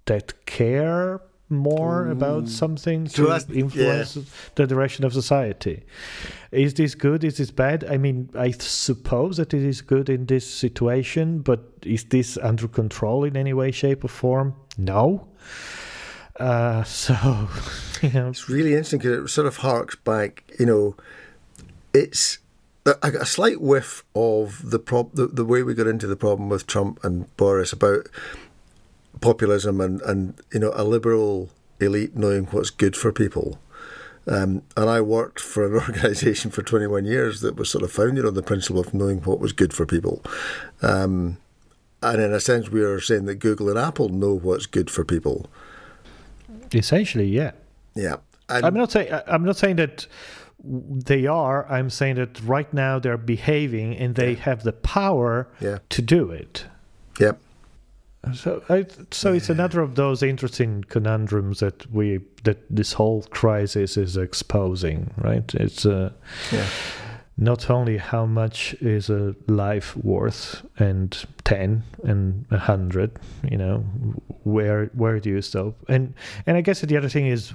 that 0.07 0.46
care 0.46 1.20
more 1.52 2.09
about 2.09 2.48
something 2.48 3.07
to, 3.07 3.26
to 3.26 3.55
influence 3.55 4.16
yeah. 4.16 4.22
the 4.55 4.66
direction 4.66 5.05
of 5.05 5.12
society. 5.12 5.85
Is 6.50 6.74
this 6.74 6.94
good? 6.94 7.22
Is 7.22 7.37
this 7.37 7.50
bad? 7.50 7.85
I 7.85 7.98
mean, 7.98 8.31
I 8.35 8.50
suppose 8.52 9.37
that 9.37 9.55
it 9.55 9.62
is 9.62 9.83
good 9.83 10.09
in 10.09 10.26
this 10.26 10.48
situation, 10.48 11.40
but 11.40 11.61
is 11.85 12.05
this 12.05 12.38
under 12.38 12.66
control 12.66 13.24
in 13.24 13.37
any 13.37 13.52
way, 13.52 13.70
shape, 13.70 14.02
or 14.05 14.09
form? 14.09 14.55
No. 14.78 15.28
Uh, 16.42 16.83
so. 16.85 17.48
It's 18.02 18.48
really 18.48 18.72
interesting 18.72 18.98
because 18.98 19.24
it 19.24 19.28
sort 19.28 19.46
of 19.46 19.59
harks 19.59 19.94
back, 19.94 20.42
you 20.59 20.66
know, 20.66 20.96
it's 21.94 22.38
I 22.85 23.11
got 23.11 23.22
a 23.22 23.26
slight 23.26 23.61
whiff 23.61 24.02
of 24.16 24.70
the, 24.70 24.81
prob- 24.81 25.14
the 25.14 25.28
the 25.28 25.44
way 25.44 25.62
we 25.62 25.72
got 25.72 25.87
into 25.87 26.09
the 26.09 26.16
problem 26.16 26.48
with 26.48 26.66
Trump 26.66 26.98
and 27.05 27.35
Boris 27.37 27.72
about 27.72 28.09
populism 29.20 29.81
and, 29.81 30.00
and 30.02 30.35
you 30.52 30.59
know 30.59 30.72
a 30.74 30.83
liberal 30.83 31.50
elite 31.78 32.16
knowing 32.16 32.46
what's 32.46 32.70
good 32.70 32.96
for 32.96 33.12
people. 33.12 33.61
Um, 34.26 34.62
and 34.76 34.90
I 34.90 35.00
worked 35.00 35.38
for 35.38 35.64
an 35.64 35.74
organisation 35.88 36.50
for 36.50 36.62
21 36.62 37.05
years 37.05 37.40
that 37.40 37.55
was 37.55 37.70
sort 37.70 37.85
of 37.85 37.92
founded 37.92 38.26
on 38.26 38.35
the 38.35 38.42
principle 38.42 38.81
of 38.81 38.92
knowing 38.92 39.18
what 39.20 39.38
was 39.38 39.52
good 39.52 39.72
for 39.72 39.87
people. 39.87 40.22
Um, 40.81 41.38
and 42.02 42.20
in 42.20 42.33
a 42.33 42.40
sense, 42.40 42.68
we 42.68 42.83
are 42.83 43.00
saying 43.00 43.26
that 43.26 43.37
Google 43.37 43.68
and 43.68 43.78
Apple 43.78 44.09
know 44.09 44.35
what's 44.35 44.66
good 44.66 44.90
for 44.90 45.05
people. 45.05 45.48
Essentially, 46.75 47.27
yeah. 47.27 47.53
Yeah. 47.95 48.17
And 48.49 48.67
I'm 48.67 48.75
not 48.75 48.93
saying 48.93 49.13
I'm 49.27 49.45
not 49.45 49.57
saying 49.57 49.77
that 49.77 50.07
they 50.65 51.27
are. 51.27 51.67
I'm 51.71 51.91
saying 51.91 52.17
that 52.17 52.41
right 52.43 52.73
now 52.73 52.99
they're 52.99 53.17
behaving 53.17 53.97
and 53.97 54.15
they 54.15 54.33
yeah. 54.33 54.39
have 54.41 54.63
the 54.63 54.73
power 54.73 55.49
yeah. 55.61 55.79
to 55.91 56.03
do 56.03 56.31
it. 56.31 56.67
Yep. 57.19 57.41
So, 58.35 58.63
I, 58.69 58.87
so 59.11 59.33
it's 59.33 59.51
another 59.51 59.81
of 59.81 59.97
those 59.97 60.23
interesting 60.23 60.85
conundrums 60.89 61.59
that 61.59 61.91
we 61.93 62.21
that 62.45 62.59
this 62.71 62.93
whole 62.93 63.23
crisis 63.31 63.97
is 63.97 64.17
exposing, 64.17 65.13
right? 65.17 65.53
It's 65.55 65.85
uh, 65.85 66.13
yeah. 66.53 66.67
Not 67.37 67.71
only 67.71 67.97
how 67.97 68.27
much 68.27 68.75
is 68.81 69.09
a 69.09 69.35
life 69.47 69.97
worth, 69.97 70.64
and 70.79 71.25
ten 71.45 71.83
and 72.05 72.47
a 72.51 72.59
hundred, 72.59 73.18
you 73.51 73.57
know, 73.57 73.79
where 74.45 74.87
where 74.95 75.18
do 75.18 75.31
you 75.31 75.42
stop? 75.42 75.75
And 75.88 76.14
and 76.47 76.57
I 76.57 76.61
guess 76.61 76.81
the 76.81 76.97
other 76.97 77.09
thing 77.09 77.27
is 77.27 77.53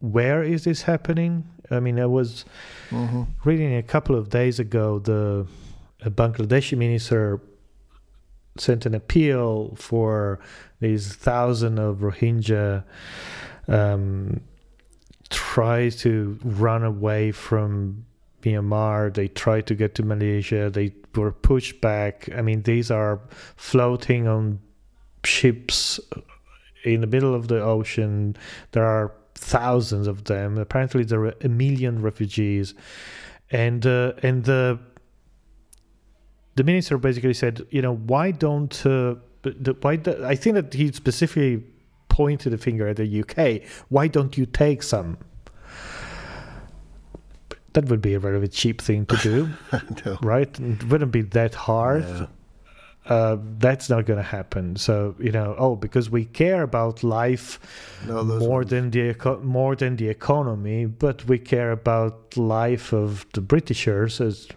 where 0.00 0.42
is 0.42 0.64
this 0.64 0.82
happening? 0.82 1.44
I 1.70 1.80
mean, 1.80 2.00
I 2.00 2.06
was 2.06 2.44
mm-hmm. 2.90 3.22
reading 3.44 3.76
a 3.76 3.82
couple 3.82 4.16
of 4.16 4.28
days 4.30 4.58
ago 4.58 4.98
the 4.98 5.46
Bangladeshi 6.02 6.76
minister 6.76 7.40
sent 8.58 8.84
an 8.86 8.94
appeal 8.94 9.74
for 9.76 10.40
these 10.80 11.12
thousand 11.14 11.78
of 11.78 11.98
Rohingya 11.98 12.84
um, 13.68 14.40
try 15.30 15.88
to 15.88 16.38
run 16.42 16.82
away 16.82 17.30
from 17.30 18.04
Myanmar. 18.42 19.12
They 19.12 19.28
tried 19.28 19.66
to 19.66 19.74
get 19.74 19.94
to 19.96 20.02
Malaysia. 20.02 20.70
They 20.70 20.92
were 21.14 21.32
pushed 21.32 21.80
back. 21.80 22.28
I 22.34 22.42
mean, 22.42 22.62
these 22.62 22.90
are 22.90 23.20
floating 23.56 24.28
on 24.28 24.60
ships 25.24 26.00
in 26.84 27.00
the 27.00 27.06
middle 27.06 27.34
of 27.34 27.48
the 27.48 27.62
ocean. 27.62 28.36
There 28.72 28.84
are 28.84 29.12
thousands 29.34 30.06
of 30.06 30.24
them. 30.24 30.58
Apparently, 30.58 31.04
there 31.04 31.24
are 31.24 31.34
a 31.40 31.48
million 31.48 32.02
refugees, 32.02 32.74
and 33.50 33.86
uh, 33.86 34.12
and 34.22 34.44
the 34.44 34.78
the 36.56 36.64
minister 36.64 36.98
basically 36.98 37.34
said, 37.34 37.66
you 37.70 37.82
know, 37.82 37.94
why 37.94 38.30
don't 38.30 38.74
uh, 38.84 39.14
the, 39.42 39.76
why 39.80 39.96
the, 39.96 40.26
I 40.26 40.34
think 40.34 40.54
that 40.54 40.74
he 40.74 40.92
specifically 40.92 41.64
pointed 42.08 42.52
the 42.52 42.58
finger 42.58 42.86
at 42.88 42.96
the 42.96 43.20
UK. 43.22 43.62
Why 43.88 44.08
don't 44.08 44.36
you 44.36 44.46
take 44.46 44.82
some? 44.82 45.16
That 47.72 47.88
would 47.88 48.02
be 48.02 48.14
a 48.14 48.20
very 48.20 48.48
cheap 48.48 48.80
thing 48.80 49.06
to 49.06 49.16
do, 49.16 49.48
no. 50.06 50.18
right? 50.22 50.58
It 50.58 50.84
wouldn't 50.84 51.12
be 51.12 51.22
that 51.22 51.54
hard. 51.54 52.28
Uh, 53.06 53.38
that's 53.58 53.88
not 53.88 54.04
going 54.06 54.18
to 54.18 54.22
happen. 54.22 54.76
So 54.76 55.14
you 55.18 55.32
know, 55.32 55.54
oh, 55.58 55.74
because 55.74 56.10
we 56.10 56.26
care 56.26 56.62
about 56.62 57.02
life 57.02 57.58
no, 58.06 58.22
more 58.22 58.58
ones. 58.60 58.70
than 58.70 58.90
the 58.90 59.10
eco- 59.10 59.40
more 59.40 59.74
than 59.74 59.96
the 59.96 60.08
economy, 60.08 60.86
but 60.86 61.24
we 61.26 61.38
care 61.38 61.72
about 61.72 62.36
life 62.36 62.92
of 62.92 63.26
the 63.32 63.40
Britishers 63.40 64.20
as 64.20 64.48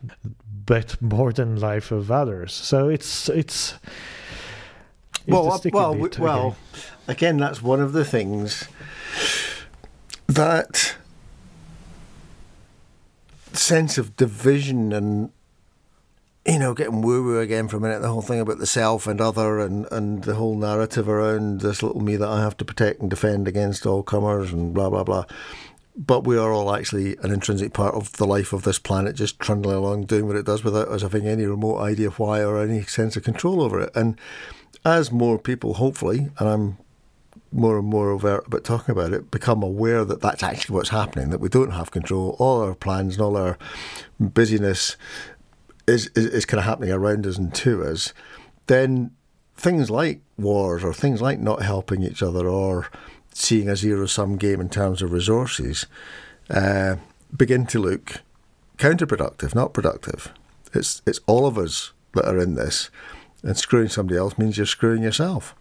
but 0.66 1.02
more 1.02 1.32
than 1.32 1.60
life 1.60 1.92
of 1.92 2.12
others. 2.12 2.54
So 2.54 2.90
it's 2.90 3.30
it's, 3.30 3.74
it's 5.26 5.28
well, 5.28 5.60
well, 5.72 5.96
bit, 5.96 6.20
well. 6.20 6.48
Okay. 6.48 6.88
Again, 7.08 7.38
that's 7.38 7.62
one 7.62 7.82
of 7.82 7.94
the 7.94 8.06
things 8.06 8.68
that 10.28 10.96
sense 13.54 13.98
of 13.98 14.16
division 14.16 14.92
and 14.94 15.32
you 16.46 16.60
know, 16.60 16.74
getting 16.74 17.02
woo 17.02 17.24
woo 17.24 17.40
again 17.40 17.70
for 17.70 17.78
a 17.78 17.80
minute, 17.80 18.02
the 18.02 18.10
whole 18.10 18.22
thing 18.22 18.42
about 18.42 18.58
the 18.58 18.66
self 18.66 19.08
and 19.08 19.22
other 19.22 19.60
and, 19.60 19.88
and 19.92 20.26
the 20.26 20.36
whole 20.36 20.58
narrative 20.58 21.08
around 21.08 21.62
this 21.62 21.82
little 21.82 22.02
me 22.02 22.18
that 22.18 22.28
I 22.28 22.42
have 22.42 22.58
to 22.58 22.66
protect 22.66 23.00
and 23.00 23.10
defend 23.10 23.48
against 23.48 23.86
all 23.86 24.04
comers 24.04 24.52
and 24.52 24.74
blah, 24.74 24.90
blah, 24.90 25.06
blah 25.06 25.24
but 25.96 26.26
we 26.26 26.38
are 26.38 26.52
all 26.52 26.74
actually 26.74 27.18
an 27.18 27.32
intrinsic 27.32 27.74
part 27.74 27.94
of 27.96 28.14
the 28.14 28.26
life 28.26 28.54
of 28.54 28.64
this 28.64 28.80
planet, 28.80 29.16
just 29.16 29.40
trundling 29.40 29.76
along, 29.76 30.06
doing 30.06 30.26
what 30.26 30.36
it 30.36 30.46
does 30.46 30.64
without 30.64 30.88
us 30.88 31.04
having 31.04 31.28
any 31.28 31.46
remote 31.46 31.80
idea 31.80 32.10
why 32.12 32.44
or 32.44 32.62
any 32.62 32.82
sense 32.84 33.16
of 33.16 33.24
control 33.24 33.62
over 33.62 33.80
it. 33.80 33.92
And 33.96 34.20
as 34.84 35.12
more 35.12 35.38
people, 35.38 35.76
hopefully, 35.76 36.32
and 36.40 36.50
I'm 36.50 36.78
more 37.54 37.78
and 37.78 37.88
more 37.88 38.10
overt 38.10 38.48
about 38.48 38.64
talking 38.64 38.92
about 38.92 39.14
it, 39.14 39.32
become 39.32 39.64
aware 39.64 40.04
that 40.04 40.22
that's 40.22 40.44
actually 40.44 40.76
what's 40.76 40.90
happening, 40.90 41.30
that 41.30 41.40
we 41.40 41.50
don't 41.50 41.72
have 41.72 41.92
control, 41.92 42.36
all 42.40 42.62
our 42.62 42.76
plans 42.76 43.16
and 43.16 43.22
all 43.22 43.38
our 43.38 43.58
busyness 44.20 44.98
is, 45.88 46.08
is, 46.16 46.26
is 46.26 46.46
kind 46.46 46.60
of 46.60 46.66
happening 46.66 46.92
around 46.92 47.28
us 47.28 47.38
and 47.38 47.54
to 47.54 47.84
us, 47.84 48.14
then 48.68 49.12
things 49.56 49.90
like 49.90 50.22
wars 50.38 50.84
or 50.84 50.94
things 50.94 51.22
like 51.22 51.40
not 51.40 51.62
helping 51.62 52.02
each 52.02 52.24
other 52.24 52.48
or 52.48 52.90
seeing 53.34 53.70
a 53.70 53.76
zero 53.76 54.06
sum 54.06 54.38
game 54.38 54.60
in 54.60 54.70
terms 54.70 55.02
of 55.02 55.12
resources 55.12 55.86
uh, 56.50 56.96
begin 57.36 57.66
to 57.66 57.80
look 57.80 58.22
counterproductive, 58.78 59.56
not 59.56 59.74
productive. 59.74 60.34
It's 60.74 61.02
it's 61.06 61.20
all 61.28 61.46
of 61.46 61.58
us 61.58 61.94
that 62.14 62.26
are 62.26 62.40
in 62.40 62.56
this, 62.56 62.90
and 63.44 63.58
screwing 63.58 63.90
somebody 63.90 64.18
else 64.18 64.38
means 64.38 64.58
you're 64.58 64.66
screwing 64.66 65.04
yourself. 65.04 65.56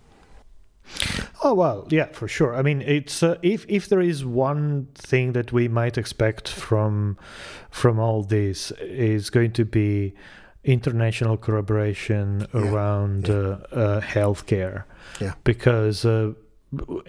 Oh 1.44 1.54
well, 1.54 1.86
yeah, 1.90 2.06
for 2.06 2.28
sure. 2.28 2.54
I 2.54 2.62
mean, 2.62 2.82
it's 2.82 3.22
uh, 3.22 3.36
if 3.42 3.66
if 3.68 3.88
there 3.88 4.00
is 4.00 4.24
one 4.24 4.88
thing 4.94 5.32
that 5.32 5.52
we 5.52 5.68
might 5.68 5.98
expect 5.98 6.48
from 6.48 7.18
from 7.70 7.98
all 7.98 8.22
this 8.22 8.70
is 8.80 9.30
going 9.30 9.52
to 9.52 9.64
be 9.64 10.14
international 10.64 11.36
collaboration 11.36 12.46
yeah. 12.54 12.60
around 12.60 13.28
yeah. 13.28 13.34
Uh, 13.34 13.58
uh, 13.72 14.00
healthcare. 14.00 14.84
Yeah, 15.20 15.34
because 15.42 16.04
uh, 16.04 16.32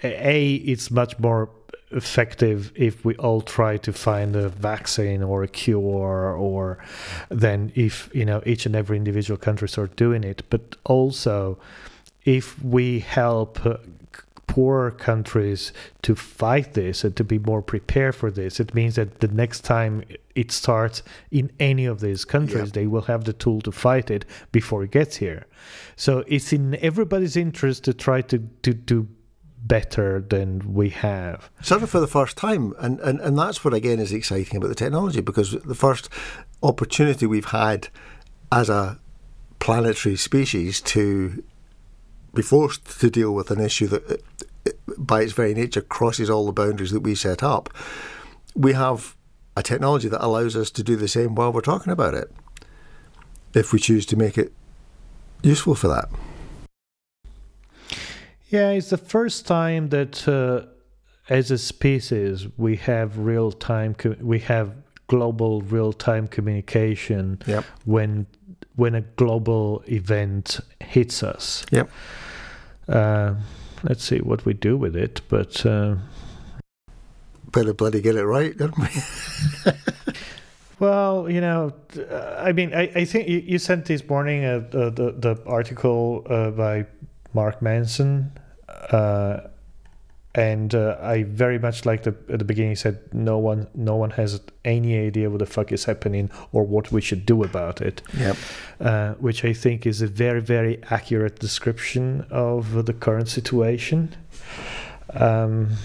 a 0.03 0.55
it's 0.55 0.89
much 0.89 1.19
more 1.19 1.49
effective 1.91 2.71
if 2.75 3.05
we 3.05 3.15
all 3.17 3.41
try 3.41 3.77
to 3.77 3.93
find 3.93 4.35
a 4.35 4.49
vaccine 4.49 5.21
or 5.21 5.43
a 5.43 5.47
cure 5.47 6.35
or 6.35 6.83
then 7.29 7.71
if 7.75 8.09
you 8.13 8.25
know 8.25 8.41
each 8.47 8.65
and 8.65 8.75
every 8.75 8.97
individual 8.97 9.37
country 9.37 9.69
start 9.69 9.95
doing 9.95 10.23
it 10.23 10.41
but 10.49 10.75
also 10.85 11.57
if 12.25 12.61
we 12.63 12.99
help 12.99 13.65
uh, 13.65 13.77
poor 14.47 14.91
countries 14.91 15.73
to 16.03 16.15
fight 16.15 16.73
this 16.73 17.03
and 17.03 17.15
to 17.15 17.23
be 17.23 17.39
more 17.39 17.61
prepared 17.61 18.15
for 18.15 18.29
this, 18.29 18.59
it 18.59 18.73
means 18.75 18.95
that 18.95 19.19
the 19.19 19.27
next 19.27 19.61
time 19.61 20.03
it 20.35 20.51
starts 20.51 21.01
in 21.31 21.51
any 21.59 21.85
of 21.85 22.01
these 22.01 22.23
countries, 22.23 22.65
yep. 22.65 22.73
they 22.73 22.87
will 22.87 23.01
have 23.01 23.23
the 23.23 23.33
tool 23.33 23.61
to 23.61 23.71
fight 23.71 24.11
it 24.11 24.25
before 24.51 24.83
it 24.83 24.91
gets 24.91 25.15
here. 25.17 25.47
So 25.95 26.23
it's 26.27 26.53
in 26.53 26.75
everybody's 26.81 27.35
interest 27.35 27.83
to 27.85 27.93
try 27.93 28.21
to, 28.21 28.37
to 28.37 28.73
do 28.73 29.07
better 29.63 30.21
than 30.21 30.73
we 30.73 30.89
have. 30.89 31.49
Certainly 31.61 31.87
for 31.87 31.99
the 31.99 32.07
first 32.07 32.37
time. 32.37 32.73
And, 32.79 32.99
and, 32.99 33.19
and 33.21 33.37
that's 33.37 33.63
what, 33.63 33.73
again, 33.73 33.99
is 33.99 34.11
exciting 34.11 34.57
about 34.57 34.67
the 34.67 34.75
technology 34.75 35.21
because 35.21 35.51
the 35.51 35.75
first 35.75 36.09
opportunity 36.61 37.25
we've 37.25 37.45
had 37.45 37.87
as 38.51 38.69
a 38.69 38.99
planetary 39.59 40.17
species 40.17 40.81
to 40.81 41.43
be 42.33 42.41
forced 42.41 42.99
to 42.99 43.09
deal 43.09 43.33
with 43.33 43.51
an 43.51 43.59
issue 43.59 43.87
that, 43.87 44.11
uh, 44.11 44.71
by 44.97 45.21
its 45.21 45.33
very 45.33 45.53
nature, 45.53 45.81
crosses 45.81 46.29
all 46.29 46.45
the 46.45 46.51
boundaries 46.51 46.91
that 46.91 47.01
we 47.01 47.15
set 47.15 47.43
up. 47.43 47.69
We 48.55 48.73
have 48.73 49.15
a 49.55 49.63
technology 49.63 50.09
that 50.09 50.23
allows 50.23 50.55
us 50.55 50.71
to 50.71 50.83
do 50.83 50.95
the 50.95 51.07
same 51.07 51.35
while 51.35 51.53
we're 51.53 51.61
talking 51.61 51.93
about 51.93 52.13
it, 52.13 52.31
if 53.53 53.71
we 53.71 53.79
choose 53.79 54.05
to 54.07 54.15
make 54.15 54.37
it 54.37 54.51
useful 55.43 55.75
for 55.75 55.87
that. 55.89 56.09
Yeah, 58.49 58.71
it's 58.71 58.89
the 58.89 58.97
first 58.97 59.47
time 59.47 59.89
that, 59.89 60.27
uh, 60.27 60.67
as 61.29 61.51
a 61.51 61.57
species, 61.57 62.47
we 62.57 62.75
have 62.77 63.17
real 63.17 63.51
time. 63.51 63.95
We 64.19 64.39
have 64.39 64.75
global 65.07 65.61
real 65.61 65.93
time 65.93 66.27
communication 66.27 67.41
yep. 67.45 67.63
when 67.85 68.25
when 68.75 68.95
a 68.95 69.01
global 69.01 69.83
event 69.87 70.59
hits 70.79 71.21
us. 71.21 71.65
Yep. 71.71 71.89
Uh, 72.87 73.35
let's 73.83 74.03
see 74.03 74.19
what 74.19 74.45
we 74.45 74.53
do 74.53 74.77
with 74.77 74.95
it, 74.95 75.21
but. 75.29 75.65
Uh, 75.65 75.95
Better 77.51 77.73
bloody 77.73 78.01
get 78.01 78.15
it 78.15 78.25
right, 78.25 78.57
don't 78.57 78.75
we? 78.79 78.87
well, 80.79 81.29
you 81.29 81.39
know, 81.39 81.71
I 82.37 82.51
mean, 82.51 82.73
I, 82.73 82.91
I 82.95 83.05
think 83.05 83.27
you, 83.29 83.37
you 83.37 83.59
sent 83.59 83.85
this 83.85 84.07
morning 84.09 84.43
uh, 84.43 84.67
the, 84.71 84.89
the, 84.89 85.11
the 85.11 85.43
article 85.45 86.25
uh, 86.27 86.49
by 86.49 86.87
Mark 87.33 87.61
Manson. 87.61 88.31
Uh, 88.67 89.41
and 90.35 90.73
uh, 90.73 90.97
I 90.99 91.23
very 91.23 91.59
much 91.59 91.85
like 91.85 92.03
the, 92.03 92.15
at 92.29 92.39
the 92.39 92.45
beginning. 92.45 92.71
He 92.71 92.75
said 92.75 92.99
no 93.13 93.37
one, 93.37 93.67
no 93.75 93.95
one 93.95 94.11
has 94.11 94.41
any 94.65 94.97
idea 94.97 95.29
what 95.29 95.39
the 95.39 95.45
fuck 95.45 95.71
is 95.71 95.85
happening 95.85 96.31
or 96.51 96.63
what 96.63 96.91
we 96.91 97.01
should 97.01 97.25
do 97.25 97.43
about 97.43 97.81
it. 97.81 98.01
Yep. 98.17 98.37
Uh, 98.79 99.13
which 99.15 99.45
I 99.45 99.53
think 99.53 99.85
is 99.85 100.01
a 100.01 100.07
very, 100.07 100.41
very 100.41 100.81
accurate 100.89 101.39
description 101.39 102.25
of 102.31 102.85
the 102.85 102.93
current 102.93 103.29
situation. 103.29 104.15
Um, 105.13 105.77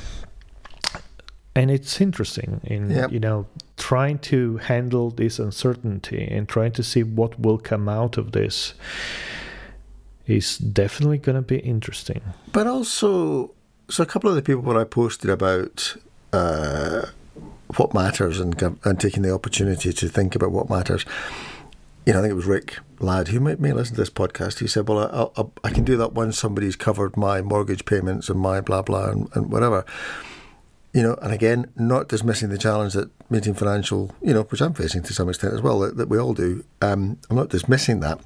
and 1.55 1.71
it's 1.71 2.01
interesting 2.01 2.61
in 2.65 2.91
yep. 2.91 3.11
you 3.11 3.19
know 3.19 3.47
trying 3.77 4.19
to 4.19 4.59
handle 4.59 5.11
this 5.11 5.41
uncertainty 5.41 6.25
and 6.31 6.49
trying 6.49 6.73
to 6.73 6.83
see 6.85 7.03
what 7.03 7.39
will 7.41 7.59
come 7.59 7.89
out 7.89 8.17
of 8.17 8.31
this 8.31 8.75
is 10.27 10.57
definitely 10.59 11.19
going 11.19 11.37
to 11.37 11.43
be 11.43 11.59
interesting. 11.59 12.21
But 12.53 12.67
also 12.67 13.55
so 13.89 14.03
a 14.03 14.07
couple 14.07 14.29
of 14.31 14.37
the 14.37 14.43
people 14.43 14.63
when 14.63 14.77
I 14.77 14.85
posted 14.85 15.31
about 15.31 15.97
uh, 16.33 17.07
what 17.77 17.95
matters 17.95 18.39
and 18.39 18.61
and 18.85 19.01
taking 19.01 19.23
the 19.23 19.33
opportunity 19.33 19.93
to 19.93 20.09
think 20.09 20.35
about 20.35 20.53
what 20.53 20.71
matters. 20.71 21.05
You 22.07 22.13
know, 22.15 22.21
I 22.21 22.23
think 22.23 22.33
it 22.33 22.37
was 22.37 22.47
Rick 22.47 22.79
Ladd 23.01 23.29
who 23.29 23.41
made 23.41 23.61
me 23.61 23.73
listen 23.73 23.95
to 23.95 24.01
this 24.01 24.11
podcast. 24.11 24.61
He 24.61 24.67
said, 24.67 24.89
"Well, 24.89 25.33
I, 25.37 25.41
I, 25.41 25.69
I 25.69 25.71
can 25.71 25.85
do 25.85 25.97
that 25.99 26.13
once 26.13 26.39
somebody's 26.39 26.77
covered 26.77 27.17
my 27.17 27.43
mortgage 27.43 27.85
payments 27.85 28.29
and 28.29 28.41
my 28.41 28.61
blah 28.61 28.83
blah 28.83 29.11
and, 29.11 29.29
and 29.35 29.51
whatever." 29.51 29.85
You 30.95 31.03
know, 31.03 31.19
and 31.21 31.33
again, 31.33 31.71
not 31.77 32.09
dismissing 32.09 32.49
the 32.49 32.57
challenge 32.57 32.95
that 32.95 33.11
meeting 33.31 33.53
financial, 33.53 34.15
you 34.23 34.33
know, 34.33 34.45
which 34.45 34.63
I'm 34.63 34.73
facing 34.73 35.03
to 35.03 35.13
some 35.13 35.29
extent 35.29 35.53
as 35.53 35.61
well, 35.61 35.79
that, 35.81 35.99
that 35.99 36.09
we 36.09 36.19
all 36.19 36.33
do. 36.33 36.65
Um, 36.81 37.19
I'm 37.29 37.37
not 37.37 37.51
dismissing 37.51 38.01
that. 38.01 38.21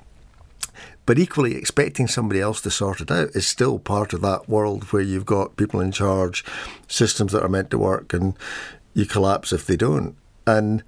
But 1.04 1.18
equally, 1.18 1.56
expecting 1.56 2.06
somebody 2.06 2.40
else 2.40 2.60
to 2.60 2.70
sort 2.70 3.00
it 3.00 3.10
out 3.10 3.30
is 3.30 3.46
still 3.46 3.78
part 3.78 4.12
of 4.12 4.20
that 4.20 4.48
world 4.48 4.84
where 4.92 5.02
you've 5.02 5.26
got 5.26 5.56
people 5.56 5.80
in 5.80 5.90
charge, 5.90 6.44
systems 6.86 7.32
that 7.32 7.42
are 7.42 7.48
meant 7.48 7.70
to 7.70 7.78
work, 7.78 8.12
and 8.12 8.34
you 8.94 9.04
collapse 9.06 9.52
if 9.52 9.66
they 9.66 9.76
don't. 9.76 10.16
And 10.46 10.84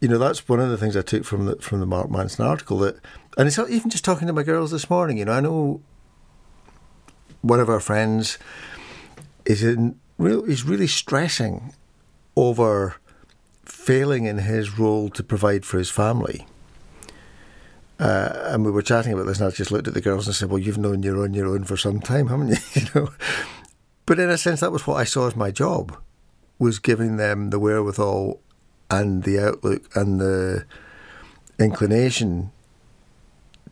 you 0.00 0.08
know 0.08 0.18
that's 0.18 0.48
one 0.48 0.60
of 0.60 0.70
the 0.70 0.76
things 0.76 0.96
I 0.96 1.02
took 1.02 1.24
from 1.24 1.46
the 1.46 1.56
from 1.56 1.80
the 1.80 1.86
Mark 1.86 2.08
Manson 2.10 2.46
article. 2.46 2.78
That, 2.78 2.96
and 3.36 3.48
it's 3.48 3.58
even 3.58 3.90
just 3.90 4.04
talking 4.04 4.28
to 4.28 4.32
my 4.32 4.44
girls 4.44 4.70
this 4.70 4.88
morning. 4.88 5.18
You 5.18 5.24
know, 5.24 5.32
I 5.32 5.40
know 5.40 5.80
one 7.42 7.60
of 7.60 7.68
our 7.68 7.80
friends 7.80 8.38
is 9.44 9.62
in 9.62 9.98
real 10.18 10.44
is 10.44 10.64
really 10.64 10.86
stressing 10.86 11.74
over 12.36 12.96
failing 13.64 14.24
in 14.24 14.38
his 14.38 14.78
role 14.78 15.08
to 15.10 15.22
provide 15.22 15.64
for 15.64 15.78
his 15.78 15.90
family 15.90 16.46
uh, 17.98 18.50
and 18.52 18.64
we 18.64 18.70
were 18.70 18.82
chatting 18.82 19.12
about 19.12 19.26
this, 19.26 19.40
and 19.40 19.48
I 19.48 19.50
just 19.50 19.72
looked 19.72 19.88
at 19.88 19.94
the 19.94 20.00
girls 20.00 20.26
and 20.26 20.36
said, 20.36 20.50
"Well, 20.50 20.58
you've 20.58 20.78
known 20.78 21.02
you're 21.02 21.22
on 21.22 21.34
your 21.34 21.48
own 21.48 21.64
for 21.64 21.76
some 21.76 22.00
time, 22.00 22.28
haven't 22.28 22.48
you?" 22.48 22.56
you 22.74 22.86
know, 22.94 23.08
but 24.04 24.18
in 24.18 24.28
a 24.28 24.36
sense, 24.36 24.60
that 24.60 24.72
was 24.72 24.86
what 24.86 24.96
I 24.96 25.04
saw 25.04 25.26
as 25.26 25.36
my 25.36 25.50
job, 25.50 25.96
was 26.58 26.78
giving 26.78 27.16
them 27.16 27.50
the 27.50 27.58
wherewithal 27.58 28.40
and 28.90 29.24
the 29.24 29.38
outlook 29.38 29.88
and 29.96 30.20
the 30.20 30.64
inclination 31.58 32.52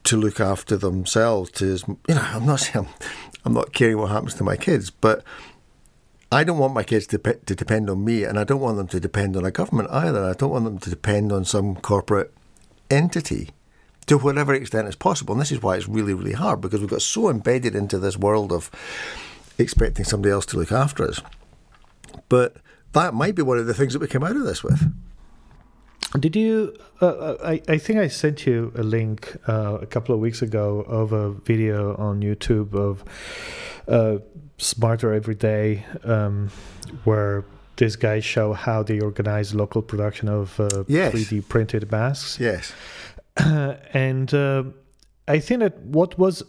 to 0.04 0.16
look 0.16 0.40
after 0.40 0.76
themselves. 0.76 1.50
To 1.52 1.66
you 1.66 2.14
know, 2.14 2.22
I'm 2.22 2.46
not 2.46 2.60
saying 2.60 2.88
I'm 3.44 3.52
not 3.52 3.74
caring 3.74 3.98
what 3.98 4.10
happens 4.10 4.34
to 4.34 4.44
my 4.44 4.56
kids, 4.56 4.90
but 4.90 5.22
I 6.32 6.44
don't 6.44 6.58
want 6.58 6.72
my 6.72 6.82
kids 6.82 7.06
to, 7.08 7.18
to 7.18 7.54
depend 7.54 7.90
on 7.90 8.04
me, 8.04 8.24
and 8.24 8.38
I 8.38 8.44
don't 8.44 8.60
want 8.60 8.78
them 8.78 8.88
to 8.88 9.00
depend 9.00 9.36
on 9.36 9.44
a 9.44 9.50
government 9.50 9.90
either. 9.90 10.24
I 10.24 10.32
don't 10.32 10.50
want 10.50 10.64
them 10.64 10.78
to 10.78 10.90
depend 10.90 11.30
on 11.30 11.44
some 11.44 11.76
corporate 11.76 12.32
entity 12.90 13.50
to 14.06 14.18
whatever 14.18 14.54
extent 14.54 14.88
is 14.88 14.96
possible. 14.96 15.34
And 15.34 15.40
this 15.40 15.52
is 15.52 15.62
why 15.62 15.76
it's 15.76 15.88
really, 15.88 16.14
really 16.14 16.32
hard 16.32 16.60
because 16.60 16.80
we've 16.80 16.90
got 16.90 17.02
so 17.02 17.28
embedded 17.28 17.74
into 17.74 17.98
this 17.98 18.16
world 18.16 18.52
of 18.52 18.70
expecting 19.58 20.04
somebody 20.04 20.32
else 20.32 20.46
to 20.46 20.58
look 20.58 20.72
after 20.72 21.08
us. 21.08 21.20
But 22.28 22.56
that 22.92 23.14
might 23.14 23.34
be 23.34 23.42
one 23.42 23.58
of 23.58 23.66
the 23.66 23.74
things 23.74 23.92
that 23.92 23.98
we 24.00 24.08
came 24.08 24.24
out 24.24 24.36
of 24.36 24.44
this 24.44 24.62
with. 24.62 24.92
Did 26.18 26.36
you? 26.36 26.76
Uh, 27.02 27.06
uh, 27.06 27.36
I 27.44 27.60
I 27.68 27.78
think 27.78 27.98
I 27.98 28.06
sent 28.06 28.46
you 28.46 28.72
a 28.76 28.84
link 28.84 29.36
uh, 29.48 29.78
a 29.80 29.86
couple 29.86 30.14
of 30.14 30.20
weeks 30.20 30.42
ago 30.42 30.80
of 30.82 31.12
a 31.12 31.32
video 31.32 31.96
on 31.96 32.20
YouTube 32.20 32.72
of 32.72 33.02
uh, 33.88 34.18
Smarter 34.58 35.12
Every 35.12 35.34
Day, 35.34 35.84
um, 36.04 36.50
where 37.02 37.44
these 37.76 37.96
guys 37.96 38.24
show 38.24 38.52
how 38.52 38.84
they 38.84 39.00
organize 39.00 39.54
local 39.54 39.82
production 39.82 40.28
of 40.28 40.60
uh, 40.60 40.84
yes. 40.86 41.12
3D 41.12 41.48
printed 41.48 41.90
masks. 41.90 42.38
Yes. 42.38 42.72
and 43.36 44.32
uh, 44.32 44.64
I 45.26 45.38
think 45.38 45.60
that 45.60 45.80
what 45.80 46.18
was 46.18 46.42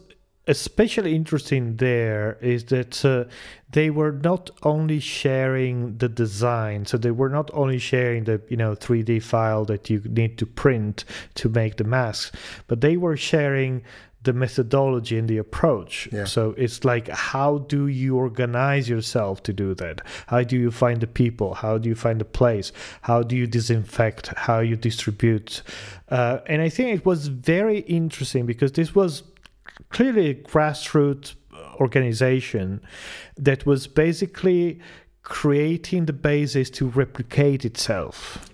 especially 0.47 1.15
interesting 1.15 1.77
there 1.77 2.37
is 2.39 2.65
that 2.65 3.03
uh, 3.03 3.23
they 3.71 3.89
were 3.89 4.11
not 4.11 4.49
only 4.63 4.99
sharing 4.99 5.97
the 5.97 6.09
design 6.09 6.85
so 6.85 6.97
they 6.97 7.11
were 7.11 7.29
not 7.29 7.49
only 7.53 7.79
sharing 7.79 8.23
the 8.25 8.41
you 8.49 8.57
know 8.57 8.75
3d 8.75 9.21
file 9.21 9.65
that 9.65 9.89
you 9.89 9.99
need 10.05 10.37
to 10.37 10.45
print 10.45 11.03
to 11.33 11.49
make 11.49 11.77
the 11.77 11.83
masks 11.83 12.31
but 12.67 12.81
they 12.81 12.95
were 12.97 13.17
sharing 13.17 13.83
the 14.25 14.33
methodology 14.33 15.17
and 15.17 15.27
the 15.27 15.37
approach. 15.37 16.09
Yeah. 16.11 16.25
So 16.25 16.53
it's 16.57 16.83
like, 16.83 17.07
how 17.07 17.59
do 17.59 17.87
you 17.87 18.17
organize 18.17 18.89
yourself 18.89 19.41
to 19.43 19.53
do 19.53 19.73
that? 19.75 20.01
How 20.27 20.43
do 20.43 20.57
you 20.57 20.71
find 20.71 20.99
the 20.99 21.07
people? 21.07 21.53
How 21.53 21.77
do 21.77 21.87
you 21.87 21.95
find 21.95 22.19
the 22.19 22.25
place? 22.25 22.71
How 23.01 23.23
do 23.23 23.35
you 23.35 23.47
disinfect? 23.47 24.33
How 24.35 24.59
you 24.59 24.75
distribute? 24.75 25.61
Uh, 26.09 26.39
and 26.47 26.61
I 26.61 26.69
think 26.69 26.99
it 26.99 27.05
was 27.05 27.27
very 27.27 27.79
interesting 27.79 28.45
because 28.45 28.73
this 28.73 28.93
was 28.93 29.23
clearly 29.89 30.29
a 30.29 30.35
grassroots 30.35 31.35
organization 31.79 32.81
that 33.37 33.65
was 33.65 33.87
basically 33.87 34.79
creating 35.23 36.05
the 36.05 36.13
basis 36.13 36.69
to 36.69 36.87
replicate 36.87 37.65
itself. 37.65 38.49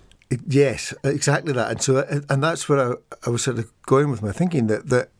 Yes, 0.46 0.94
exactly 1.04 1.52
that. 1.52 1.70
And 1.70 1.82
so, 1.82 1.98
uh, 1.98 2.20
and 2.30 2.42
that's 2.42 2.68
where 2.68 2.92
I, 2.92 2.94
I 3.26 3.30
was 3.30 3.42
sort 3.42 3.58
of 3.58 3.70
going 3.82 4.10
with 4.10 4.22
my 4.22 4.32
thinking 4.32 4.66
that 4.68 4.88
that 4.88 5.10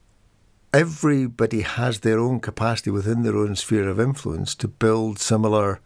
everybody 0.72 1.60
has 1.60 2.00
their 2.00 2.18
own 2.18 2.40
capacity 2.40 2.90
within 2.90 3.22
their 3.22 3.36
own 3.36 3.54
sphere 3.54 3.88
of 3.88 4.00
influence 4.00 4.54
to 4.54 4.68
build 4.68 5.18
similar 5.18 5.80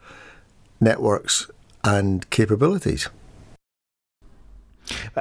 networks 0.79 1.51
and 1.83 2.29
capabilities. 2.29 3.09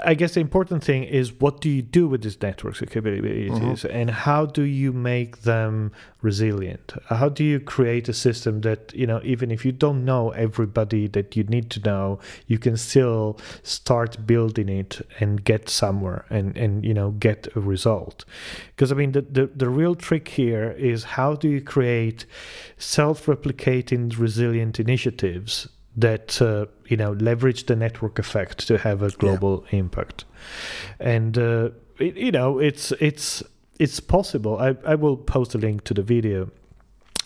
I 0.05 0.15
guess 0.15 0.35
the 0.35 0.41
important 0.41 0.85
thing 0.85 1.05
is 1.05 1.33
what 1.33 1.61
do 1.61 1.69
you 1.69 1.83
do 1.83 2.07
with 2.07 2.23
these 2.23 2.41
networks 2.41 2.81
and 2.81 2.91
capabilities 2.91 3.51
mm-hmm. 3.51 3.87
and 3.91 4.11
how 4.11 4.47
do 4.47 4.63
you 4.63 4.93
make 4.93 5.43
them 5.43 5.93
resilient? 6.23 6.93
How 7.09 7.29
do 7.29 7.43
you 7.43 7.61
create 7.61 8.09
a 8.09 8.13
system 8.13 8.61
that, 8.63 8.93
you 8.95 9.07
know, 9.07 9.21
even 9.25 9.51
if 9.51 9.65
you 9.65 9.73
don't 9.73 10.05
know 10.05 10.31
everybody 10.31 11.07
that 11.09 11.37
you 11.37 11.45
need 11.45 11.71
to 11.71 11.81
know, 11.81 12.21
you 12.47 12.59
can 12.59 12.77
still 12.77 13.39
start 13.63 14.27
building 14.27 14.69
it 14.69 15.01
and 15.19 15.43
get 15.43 15.69
somewhere 15.69 16.25
and, 16.31 16.57
and 16.57 16.85
you 16.85 16.95
know, 16.95 17.11
get 17.13 17.49
a 17.57 17.61
result. 17.61 18.25
Because 18.69 18.93
I 18.93 18.95
mean 18.95 19.13
the, 19.13 19.23
the, 19.23 19.47
the 19.47 19.69
real 19.69 19.95
trick 19.95 20.29
here 20.29 20.73
is 20.73 21.05
how 21.05 21.35
do 21.35 21.49
you 21.49 21.61
create 21.61 22.27
self-replicating 22.77 24.19
resilient 24.19 24.79
initiatives 24.79 25.69
that 25.97 26.41
uh, 26.43 26.67
you 26.89 26.97
know 26.97 27.13
leverage 27.13 27.67
the 27.67 27.77
network 27.77 28.19
effect 28.19 28.67
to 28.69 28.79
have 28.79 29.03
a 29.03 29.11
global 29.11 29.65
yeah. 29.71 29.79
impact. 29.79 30.25
And 31.01 31.37
uh, 31.39 31.71
it, 31.99 32.17
you 32.17 32.33
know 32.33 32.59
it's 32.59 32.93
it's 32.93 33.43
it's 33.79 34.01
possible. 34.01 34.59
I, 34.59 34.77
I 34.87 34.95
will 34.95 35.17
post 35.17 35.55
a 35.55 35.59
link 35.59 35.85
to 35.85 35.95
the 35.95 36.03
video. 36.03 36.51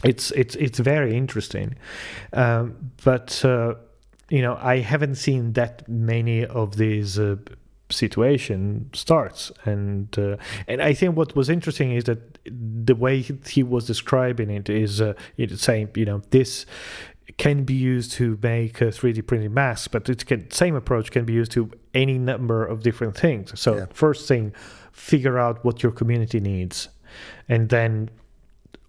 It's 0.05 0.31
it's 0.33 0.55
it's 0.57 0.79
very 0.79 1.17
interesting. 1.17 1.77
Um, 2.33 2.93
but 3.05 3.45
uh, 3.45 3.75
you 4.31 4.41
know 4.41 4.57
i 4.63 4.79
haven't 4.79 5.17
seen 5.17 5.53
that 5.53 5.87
many 5.89 6.47
of 6.47 6.77
these 6.77 7.19
uh, 7.19 7.37
situation 7.91 8.89
starts. 8.95 9.53
And 9.65 10.17
uh, 10.19 10.37
and 10.69 10.81
i 10.81 10.95
think 10.95 11.17
what 11.17 11.37
was 11.37 11.51
interesting 11.51 11.93
is 11.93 12.05
that 12.05 12.39
the 12.45 12.95
way 12.95 13.21
he 13.21 13.63
was 13.63 13.87
describing 13.87 14.51
it 14.51 14.71
is 14.71 15.01
uh, 15.01 15.13
saying 15.57 15.91
you 15.95 16.07
know 16.07 16.23
this 16.31 16.65
can 17.37 17.65
be 17.65 17.75
used 17.75 18.13
to 18.13 18.39
make 18.43 18.81
a 18.81 18.87
3D 18.87 19.27
printed 19.27 19.53
mask, 19.53 19.91
but 19.91 20.09
it 20.09 20.27
can 20.27 20.51
same 20.51 20.75
approach 20.75 21.11
can 21.11 21.25
be 21.25 21.33
used 21.33 21.53
to 21.53 21.71
any 21.95 22.19
number 22.19 22.65
of 22.65 22.83
different 22.83 23.17
things. 23.17 23.59
So 23.61 23.77
yeah. 23.77 23.87
first 23.93 24.27
thing, 24.29 24.55
figure 24.93 25.39
out 25.39 25.65
what 25.65 25.83
your 25.83 25.93
community 25.93 26.41
needs, 26.41 26.89
and 27.49 27.69
then 27.69 28.11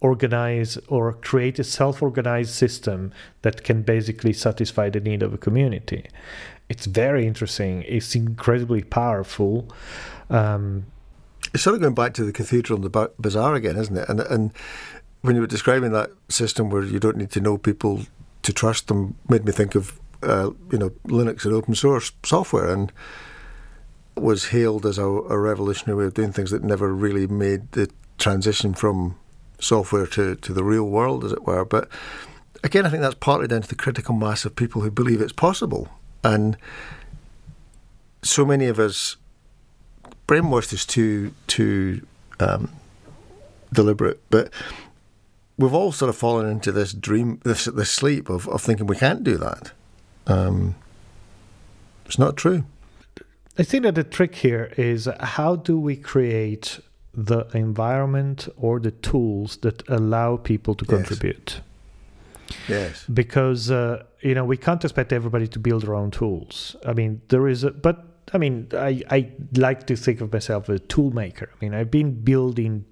organize 0.02 0.78
or 0.88 1.14
create 1.14 1.60
a 1.60 1.64
self-organized 1.64 2.52
system 2.52 3.14
that 3.44 3.64
can 3.64 3.84
basically 3.84 4.34
satisfy 4.34 4.90
the 4.90 5.00
need 5.00 5.22
of 5.22 5.34
a 5.34 5.38
community. 5.38 6.04
It's 6.70 6.88
very 6.88 7.28
interesting. 7.28 7.84
It's 7.88 8.16
incredibly 8.16 8.82
powerful. 8.82 9.70
Um, 10.30 10.86
it's 11.54 11.64
sort 11.64 11.76
of 11.76 11.82
going 11.82 11.94
back 11.94 12.14
to 12.16 12.24
the 12.24 12.32
cathedral 12.32 12.78
and 12.78 12.92
the 12.92 13.12
bazaar 13.20 13.56
again, 13.56 13.76
isn't 13.78 13.98
it? 13.98 14.10
And 14.10 14.22
and 14.22 14.54
when 15.22 15.36
you 15.36 15.42
were 15.42 15.48
describing 15.48 15.92
that 15.92 16.12
system 16.30 16.70
where 16.70 16.84
you 16.84 17.00
don't 17.00 17.18
need 17.18 17.32
to 17.32 17.42
know 17.42 17.58
people 17.58 18.02
to 18.44 18.54
trust 18.54 18.88
them 18.88 19.16
made 19.30 19.46
me 19.46 19.52
think 19.52 19.76
of 19.76 20.00
uh, 20.24 20.52
you 20.72 20.78
know 20.78 20.90
Linux 21.06 21.46
and 21.46 21.54
open 21.54 21.76
source 21.76 22.12
software 22.24 22.72
and 22.72 22.92
was 24.16 24.50
hailed 24.50 24.86
as 24.86 24.98
a, 24.98 25.06
a, 25.06 25.38
revolutionary 25.38 25.98
way 25.98 26.06
of 26.06 26.14
doing 26.14 26.32
things 26.32 26.52
that 26.52 26.64
never 26.64 26.94
really 26.94 27.28
made 27.28 27.72
the 27.72 27.90
transition 28.18 28.74
from 28.74 29.16
software 29.60 30.06
to, 30.06 30.36
to 30.36 30.54
the 30.54 30.64
real 30.64 30.84
world, 30.84 31.24
as 31.24 31.32
it 31.32 31.46
were. 31.46 31.64
But 31.66 31.88
again, 32.64 32.86
I 32.86 32.90
think 32.90 33.02
that's 33.02 33.16
partly 33.16 33.48
down 33.48 33.62
to 33.62 33.68
the 33.68 33.76
critical 33.76 34.14
mass 34.14 34.46
of 34.46 34.56
people 34.56 34.82
who 34.82 34.92
believe 34.92 35.22
it's 35.22 35.34
possible. 35.34 35.88
And 36.24 36.58
so 38.22 38.46
many 38.46 38.66
of 38.66 38.80
us, 38.80 39.18
brainwashed 40.28 40.74
is 40.74 40.86
too, 40.86 41.34
too 41.48 42.06
um, 42.40 42.72
deliberate, 43.74 44.22
but 44.30 44.52
we've 45.62 45.74
all 45.74 45.92
sort 45.92 46.10
of 46.10 46.18
fallen 46.18 46.50
into 46.50 46.72
this 46.72 46.94
dream, 46.94 47.40
this 47.44 47.66
this 47.66 47.92
sleep 47.92 48.30
of, 48.30 48.48
of 48.50 48.62
thinking 48.62 48.88
we 48.88 48.98
can't 48.98 49.24
do 49.24 49.38
that. 49.38 49.72
Um, 50.28 50.76
it's 52.06 52.20
not 52.20 52.36
true. 52.36 52.66
I 53.58 53.64
think 53.64 53.84
that 53.84 53.96
the 53.96 54.04
trick 54.04 54.36
here 54.36 54.72
is 54.78 55.08
how 55.20 55.56
do 55.56 55.80
we 55.80 55.96
create 55.96 56.80
the 57.14 57.46
environment 57.54 58.48
or 58.58 58.80
the 58.80 58.92
tools 58.92 59.58
that 59.58 59.88
allow 59.90 60.38
people 60.38 60.74
to 60.76 60.86
contribute? 60.86 61.62
Yes. 62.68 63.06
Because 63.14 63.70
uh, 63.70 64.04
you 64.22 64.34
know 64.36 64.46
we 64.46 64.58
can't 64.58 64.84
expect 64.84 65.14
everybody 65.14 65.48
to 65.48 65.60
build 65.60 65.84
their 65.84 65.96
own 65.96 66.12
tools. 66.12 66.76
I 66.86 66.94
mean, 66.94 67.22
there 67.30 67.48
is, 67.48 67.64
a, 67.64 67.72
but 67.72 68.06
I 68.34 68.38
mean, 68.38 68.68
I 68.74 69.04
I 69.10 69.32
like 69.56 69.88
to 69.88 69.96
think 69.96 70.22
of 70.22 70.32
myself 70.34 70.70
as 70.70 70.78
a 70.78 70.80
tool 70.80 71.12
maker. 71.12 71.50
I 71.54 71.66
mean, 71.66 71.74
I've 71.74 71.92
been 71.92 72.12
building 72.24 72.86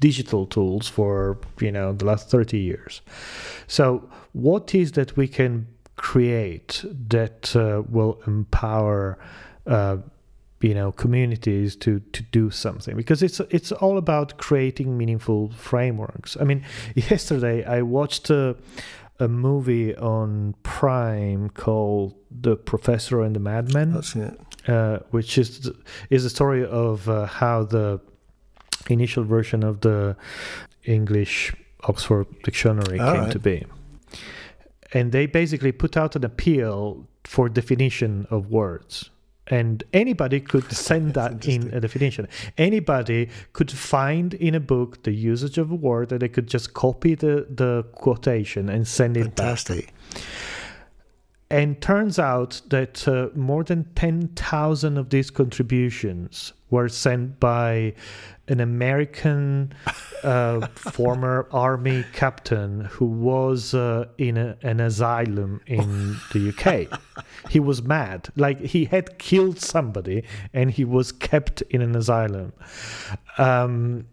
digital 0.00 0.46
tools 0.46 0.88
for 0.88 1.38
you 1.60 1.72
know 1.72 1.92
the 1.92 2.04
last 2.04 2.30
30 2.30 2.58
years. 2.58 3.02
So 3.66 4.08
what 4.32 4.74
is 4.74 4.92
that 4.92 5.16
we 5.16 5.28
can 5.28 5.66
create 5.96 6.84
that 7.08 7.54
uh, 7.54 7.82
will 7.88 8.20
empower 8.26 9.18
uh, 9.66 9.98
you 10.60 10.74
know 10.74 10.92
communities 10.92 11.76
to 11.76 12.00
to 12.00 12.22
do 12.22 12.50
something? 12.50 12.96
Because 12.96 13.22
it's 13.22 13.40
it's 13.50 13.72
all 13.72 13.96
about 13.98 14.36
creating 14.38 14.98
meaningful 14.98 15.50
frameworks. 15.52 16.36
I 16.40 16.44
mean 16.44 16.64
yesterday 16.94 17.64
i 17.64 17.82
watched 17.82 18.30
a, 18.30 18.56
a 19.18 19.28
movie 19.28 19.94
on 19.96 20.54
prime 20.62 21.50
called 21.50 22.14
the 22.30 22.56
professor 22.56 23.22
and 23.22 23.34
the 23.36 23.40
madman 23.40 23.92
that's 23.92 24.16
it. 24.16 24.38
uh, 24.68 24.98
which 25.10 25.38
is 25.38 25.70
is 26.10 26.24
a 26.24 26.30
story 26.30 26.64
of 26.66 27.08
uh, 27.08 27.26
how 27.26 27.62
the 27.64 28.00
initial 28.88 29.24
version 29.24 29.62
of 29.64 29.80
the 29.80 30.16
English 30.84 31.54
Oxford 31.84 32.26
Dictionary 32.42 32.98
All 32.98 33.12
came 33.12 33.22
right. 33.22 33.32
to 33.32 33.38
be. 33.38 33.66
And 34.92 35.12
they 35.12 35.26
basically 35.26 35.72
put 35.72 35.96
out 35.96 36.16
an 36.16 36.24
appeal 36.24 37.06
for 37.24 37.48
definition 37.48 38.26
of 38.30 38.50
words. 38.50 39.10
And 39.48 39.84
anybody 39.92 40.40
could 40.40 40.70
send 40.86 41.14
that 41.14 41.46
in 41.46 41.72
a 41.74 41.80
definition. 41.80 42.28
Anybody 42.56 43.28
could 43.52 43.70
find 43.70 44.34
in 44.34 44.54
a 44.54 44.60
book 44.60 45.02
the 45.02 45.12
usage 45.12 45.58
of 45.58 45.70
a 45.70 45.74
word 45.74 46.12
and 46.12 46.20
they 46.20 46.28
could 46.28 46.46
just 46.46 46.74
copy 46.74 47.14
the, 47.14 47.46
the 47.50 47.84
quotation 47.92 48.68
and 48.68 48.86
send 48.86 49.16
it 49.16 49.24
Fantastic. 49.24 49.86
back. 49.86 50.22
And 51.50 51.80
turns 51.80 52.18
out 52.18 52.62
that 52.70 53.06
uh, 53.06 53.28
more 53.36 53.62
than 53.62 53.84
10,000 53.94 54.98
of 54.98 55.10
these 55.10 55.30
contributions 55.30 56.52
were 56.70 56.88
sent 56.88 57.38
by 57.38 57.94
an 58.48 58.60
American 58.60 59.72
uh, 60.22 60.66
former 60.74 61.48
army 61.50 62.04
captain 62.12 62.82
who 62.86 63.06
was 63.06 63.74
uh, 63.74 64.06
in 64.18 64.36
a, 64.36 64.56
an 64.62 64.80
asylum 64.80 65.60
in 65.66 66.16
the 66.32 66.48
UK. 66.50 67.00
he 67.50 67.60
was 67.60 67.82
mad. 67.82 68.28
Like 68.36 68.60
he 68.60 68.84
had 68.84 69.18
killed 69.18 69.60
somebody 69.60 70.24
and 70.52 70.70
he 70.70 70.84
was 70.84 71.12
kept 71.12 71.62
in 71.62 71.80
an 71.82 71.96
asylum. 71.96 72.52
Um, 73.38 74.06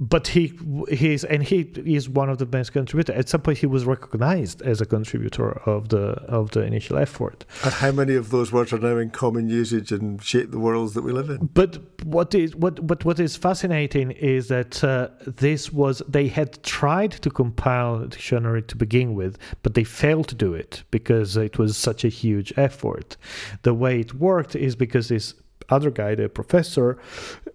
but 0.00 0.28
he 0.28 0.52
he's 0.88 1.24
and 1.24 1.42
he 1.42 1.60
is 1.84 2.08
one 2.08 2.28
of 2.30 2.38
the 2.38 2.46
best 2.46 2.72
contributors. 2.72 3.16
At 3.16 3.28
some 3.28 3.40
point, 3.40 3.58
he 3.58 3.66
was 3.66 3.84
recognized 3.84 4.62
as 4.62 4.80
a 4.80 4.86
contributor 4.86 5.60
of 5.68 5.88
the 5.88 6.22
of 6.28 6.52
the 6.52 6.62
initial 6.62 6.98
effort. 6.98 7.44
And 7.64 7.74
how 7.74 7.90
many 7.92 8.14
of 8.14 8.30
those 8.30 8.52
words 8.52 8.72
are 8.72 8.78
now 8.78 8.96
in 8.98 9.10
common 9.10 9.48
usage 9.48 9.90
and 9.90 10.22
shape 10.22 10.52
the 10.52 10.58
worlds 10.58 10.94
that 10.94 11.02
we 11.02 11.12
live 11.12 11.30
in? 11.30 11.46
But 11.52 11.78
what 12.04 12.32
is 12.34 12.54
what 12.54 12.86
but 12.86 13.04
what 13.04 13.18
is 13.18 13.36
fascinating 13.36 14.12
is 14.12 14.48
that 14.48 14.84
uh, 14.84 15.08
this 15.26 15.72
was 15.72 16.00
they 16.08 16.28
had 16.28 16.62
tried 16.62 17.12
to 17.12 17.30
compile 17.30 18.02
a 18.02 18.06
dictionary 18.06 18.62
to 18.62 18.76
begin 18.76 19.14
with, 19.14 19.36
but 19.64 19.74
they 19.74 19.84
failed 19.84 20.28
to 20.28 20.36
do 20.36 20.54
it 20.54 20.84
because 20.92 21.36
it 21.36 21.58
was 21.58 21.76
such 21.76 22.04
a 22.04 22.08
huge 22.08 22.52
effort. 22.56 23.16
The 23.62 23.74
way 23.74 24.00
it 24.00 24.14
worked 24.14 24.54
is 24.54 24.76
because 24.76 25.08
this 25.08 25.34
other 25.70 25.90
guy, 25.90 26.14
the 26.14 26.28
professor. 26.28 26.98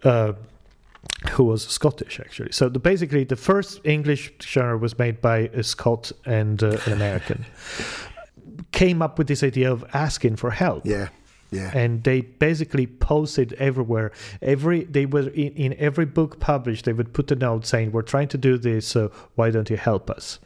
Uh, 0.03 0.33
who 1.31 1.43
was 1.43 1.65
Scottish 1.67 2.19
actually. 2.19 2.51
So 2.51 2.69
the, 2.69 2.79
basically, 2.79 3.23
the 3.23 3.35
first 3.35 3.79
English 3.83 4.31
genre 4.41 4.77
was 4.77 4.97
made 4.97 5.21
by 5.21 5.49
a 5.53 5.63
Scot 5.63 6.11
and 6.25 6.61
uh, 6.63 6.77
an 6.85 6.93
American. 6.93 7.45
Came 8.71 9.01
up 9.01 9.17
with 9.17 9.27
this 9.27 9.43
idea 9.43 9.71
of 9.71 9.85
asking 9.93 10.35
for 10.35 10.51
help. 10.51 10.85
Yeah. 10.85 11.09
Yeah. 11.53 11.71
And 11.73 12.03
they 12.03 12.21
basically 12.21 12.87
posted 12.87 13.53
everywhere. 13.53 14.11
Every 14.41 14.85
they 14.85 15.05
were 15.05 15.29
in, 15.29 15.53
in 15.53 15.75
every 15.77 16.05
book 16.05 16.39
published. 16.39 16.85
They 16.85 16.93
would 16.93 17.13
put 17.13 17.31
a 17.31 17.35
note 17.35 17.67
saying, 17.67 17.91
"We're 17.91 18.01
trying 18.01 18.29
to 18.29 18.37
do 18.39 18.57
this, 18.57 18.87
so 18.87 19.11
why 19.35 19.51
don't 19.51 19.69
you 19.69 19.77
help 19.77 20.09
us?" 20.09 20.39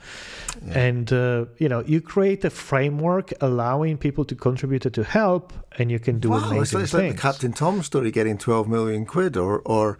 Yeah. 0.65 0.79
And 0.79 1.13
uh, 1.13 1.45
you 1.59 1.69
know, 1.69 1.81
you 1.85 2.01
create 2.01 2.43
a 2.43 2.49
framework 2.49 3.31
allowing 3.39 3.97
people 3.97 4.25
to 4.25 4.35
contribute 4.35 4.91
to 4.91 5.03
help, 5.03 5.53
and 5.79 5.89
you 5.89 5.99
can 5.99 6.19
do 6.19 6.31
wow, 6.31 6.39
amazing 6.39 6.61
it's, 6.61 6.73
it's 6.73 6.91
things. 6.91 6.93
like 6.93 7.15
the 7.15 7.21
Captain 7.21 7.53
Tom 7.53 7.83
story 7.83 8.11
getting 8.11 8.37
twelve 8.37 8.67
million 8.67 9.05
quid, 9.05 9.37
or 9.37 9.59
or 9.59 9.97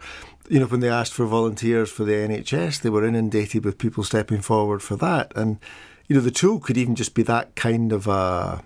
you 0.48 0.60
know, 0.60 0.66
when 0.66 0.80
they 0.80 0.88
asked 0.88 1.12
for 1.12 1.26
volunteers 1.26 1.90
for 1.90 2.04
the 2.04 2.12
NHS, 2.12 2.80
they 2.80 2.90
were 2.90 3.04
inundated 3.04 3.64
with 3.64 3.78
people 3.78 4.04
stepping 4.04 4.40
forward 4.40 4.82
for 4.82 4.96
that. 4.96 5.32
And, 5.36 5.58
you 6.06 6.16
know, 6.16 6.22
the 6.22 6.30
tool 6.30 6.58
could 6.58 6.76
even 6.76 6.94
just 6.94 7.14
be 7.14 7.22
that 7.24 7.54
kind 7.54 7.92
of 7.92 8.06
a, 8.06 8.62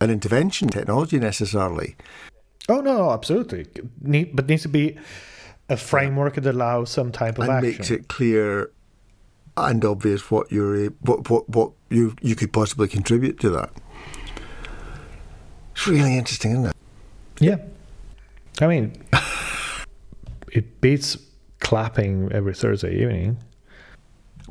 an 0.00 0.10
intervention 0.10 0.68
technology 0.68 1.18
necessarily. 1.18 1.96
Oh, 2.68 2.80
no, 2.80 3.10
absolutely. 3.10 3.66
Need, 4.00 4.34
but 4.34 4.46
needs 4.46 4.62
to 4.62 4.68
be 4.68 4.96
a 5.68 5.76
framework 5.76 6.34
that 6.34 6.46
allows 6.46 6.90
some 6.90 7.12
type 7.12 7.38
of 7.38 7.44
and 7.44 7.52
action. 7.52 7.70
makes 7.70 7.90
it 7.90 8.08
clear 8.08 8.70
and 9.56 9.84
obvious 9.84 10.30
what 10.30 10.50
you're 10.50 10.86
what 11.00 11.28
what, 11.28 11.48
what 11.48 11.72
you 11.90 12.14
you 12.22 12.34
could 12.34 12.52
possibly 12.52 12.88
contribute 12.88 13.38
to 13.40 13.50
that. 13.50 13.70
It's 15.72 15.86
really 15.86 16.16
interesting, 16.16 16.52
isn't 16.52 16.66
it? 16.66 16.76
Yeah. 17.40 17.56
I 18.60 18.66
mean, 18.66 19.02
it 20.52 20.80
beats 20.80 21.16
clapping 21.60 22.30
every 22.32 22.54
Thursday 22.54 23.02
evening. 23.02 23.38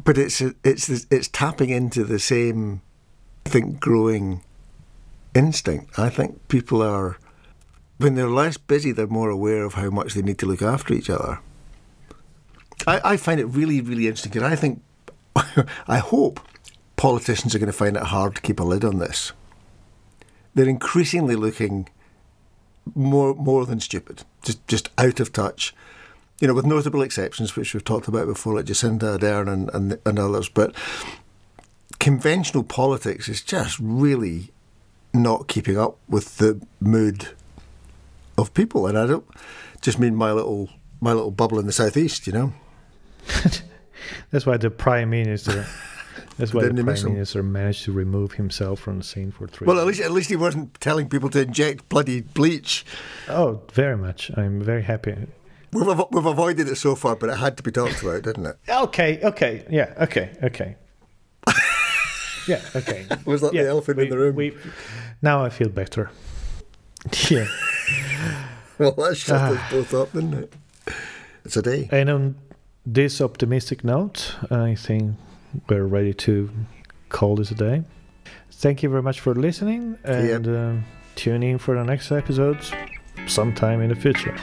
But 0.03 0.17
it's 0.17 0.41
it's 0.63 0.89
it's 0.89 1.27
tapping 1.27 1.69
into 1.69 2.03
the 2.03 2.19
same, 2.19 2.81
I 3.45 3.49
think, 3.49 3.79
growing 3.79 4.41
instinct. 5.35 5.99
I 5.99 6.09
think 6.09 6.47
people 6.47 6.81
are, 6.81 7.17
when 7.97 8.15
they're 8.15 8.29
less 8.29 8.57
busy, 8.57 8.91
they're 8.91 9.07
more 9.07 9.29
aware 9.29 9.63
of 9.63 9.73
how 9.73 9.89
much 9.89 10.13
they 10.13 10.21
need 10.21 10.37
to 10.39 10.45
look 10.45 10.61
after 10.61 10.93
each 10.93 11.09
other. 11.09 11.39
I, 12.87 13.01
I 13.03 13.17
find 13.17 13.39
it 13.39 13.45
really, 13.45 13.81
really 13.81 14.07
interesting 14.07 14.31
because 14.31 14.49
I 14.49 14.55
think, 14.55 14.81
I 15.87 15.97
hope 15.97 16.39
politicians 16.95 17.53
are 17.53 17.59
going 17.59 17.71
to 17.71 17.77
find 17.77 17.97
it 17.97 18.03
hard 18.03 18.35
to 18.35 18.41
keep 18.41 18.59
a 18.59 18.63
lid 18.63 18.85
on 18.85 18.99
this. 18.99 19.33
They're 20.55 20.67
increasingly 20.67 21.35
looking 21.35 21.89
more 22.95 23.35
more 23.35 23.65
than 23.65 23.79
stupid, 23.79 24.23
just 24.43 24.65
just 24.67 24.89
out 24.97 25.19
of 25.19 25.31
touch. 25.31 25.73
You 26.39 26.47
know, 26.47 26.53
with 26.53 26.65
notable 26.65 27.01
exceptions, 27.01 27.55
which 27.55 27.73
we've 27.73 27.83
talked 27.83 28.07
about 28.07 28.25
before, 28.25 28.55
like 28.55 28.65
Jacinda 28.65 29.19
Ardern 29.19 29.51
and, 29.51 29.69
and, 29.73 29.99
and 30.05 30.17
others. 30.17 30.47
But 30.47 30.73
conventional 31.99 32.63
politics 32.63 33.27
is 33.27 33.41
just 33.41 33.77
really 33.77 34.51
not 35.13 35.49
keeping 35.49 35.77
up 35.77 35.97
with 36.07 36.37
the 36.37 36.61
mood 36.79 37.29
of 38.37 38.53
people, 38.53 38.87
and 38.87 38.97
I 38.97 39.05
don't 39.05 39.27
just 39.81 39.99
mean 39.99 40.15
my 40.15 40.31
little 40.31 40.69
my 41.01 41.13
little 41.13 41.31
bubble 41.31 41.59
in 41.59 41.65
the 41.65 41.73
southeast. 41.73 42.25
You 42.25 42.33
know, 42.33 42.53
that's 44.31 44.45
why 44.45 44.57
the 44.57 44.69
prime 44.69 45.09
minister. 45.09 45.65
That's 46.37 46.53
why 46.53 46.67
the 46.67 46.73
he 46.75 46.83
prime 46.83 47.13
minister 47.13 47.43
managed 47.43 47.83
to 47.85 47.91
remove 47.91 48.33
himself 48.33 48.79
from 48.79 48.97
the 48.99 49.03
scene 49.03 49.31
for 49.31 49.47
three. 49.47 49.65
well, 49.67 49.79
at 49.79 49.85
least 49.87 50.01
at 50.01 50.11
least 50.11 50.29
he 50.29 50.35
wasn't 50.35 50.79
telling 50.79 51.09
people 51.09 51.29
to 51.31 51.41
inject 51.41 51.89
bloody 51.89 52.21
bleach. 52.21 52.85
oh, 53.27 53.61
very 53.73 53.97
much. 53.97 54.31
I'm 54.37 54.61
very 54.61 54.83
happy. 54.83 55.15
We've 55.71 55.85
avo- 55.85 56.11
we've 56.11 56.25
avoided 56.25 56.67
it 56.67 56.75
so 56.77 56.95
far, 56.95 57.15
but 57.15 57.29
it 57.29 57.37
had 57.37 57.55
to 57.57 57.63
be 57.63 57.71
talked 57.71 58.01
about, 58.01 58.23
didn't 58.23 58.45
it? 58.45 58.57
Okay, 58.69 59.19
okay, 59.23 59.65
yeah, 59.69 59.93
okay, 60.01 60.31
okay. 60.43 60.75
yeah, 62.47 62.61
okay. 62.75 63.05
Was 63.25 63.41
that 63.41 63.53
yeah, 63.53 63.63
the 63.63 63.69
elephant 63.69 63.97
we, 63.97 64.03
in 64.05 64.09
the 64.09 64.17
room? 64.17 64.35
We, 64.35 64.55
now 65.21 65.43
I 65.43 65.49
feel 65.49 65.69
better. 65.69 66.09
Yeah. 67.29 67.47
Well, 68.77 68.91
that 68.93 69.15
shut 69.17 69.39
Ah. 69.39 69.51
us 69.65 69.71
both 69.71 69.93
up, 69.93 70.11
didn't 70.13 70.33
it? 70.33 70.53
It's 71.45 71.55
a 71.57 71.61
day. 71.61 71.87
And 71.91 72.09
on 72.09 72.35
this 72.85 73.21
optimistic 73.21 73.83
note, 73.85 74.35
I 74.51 74.75
think 74.75 75.15
we're 75.67 75.85
ready 75.85 76.13
to 76.13 76.49
call 77.09 77.35
this 77.35 77.51
a 77.51 77.55
day. 77.55 77.83
Thank 78.51 78.83
you 78.83 78.89
very 78.89 79.01
much 79.01 79.19
for 79.19 79.33
listening 79.33 79.97
and 80.03 80.47
uh, 80.47 80.73
tune 81.15 81.43
in 81.43 81.57
for 81.57 81.75
the 81.75 81.83
next 81.83 82.11
episodes 82.11 82.71
sometime 83.27 83.81
in 83.81 83.89
the 83.89 83.95
future. 83.95 84.35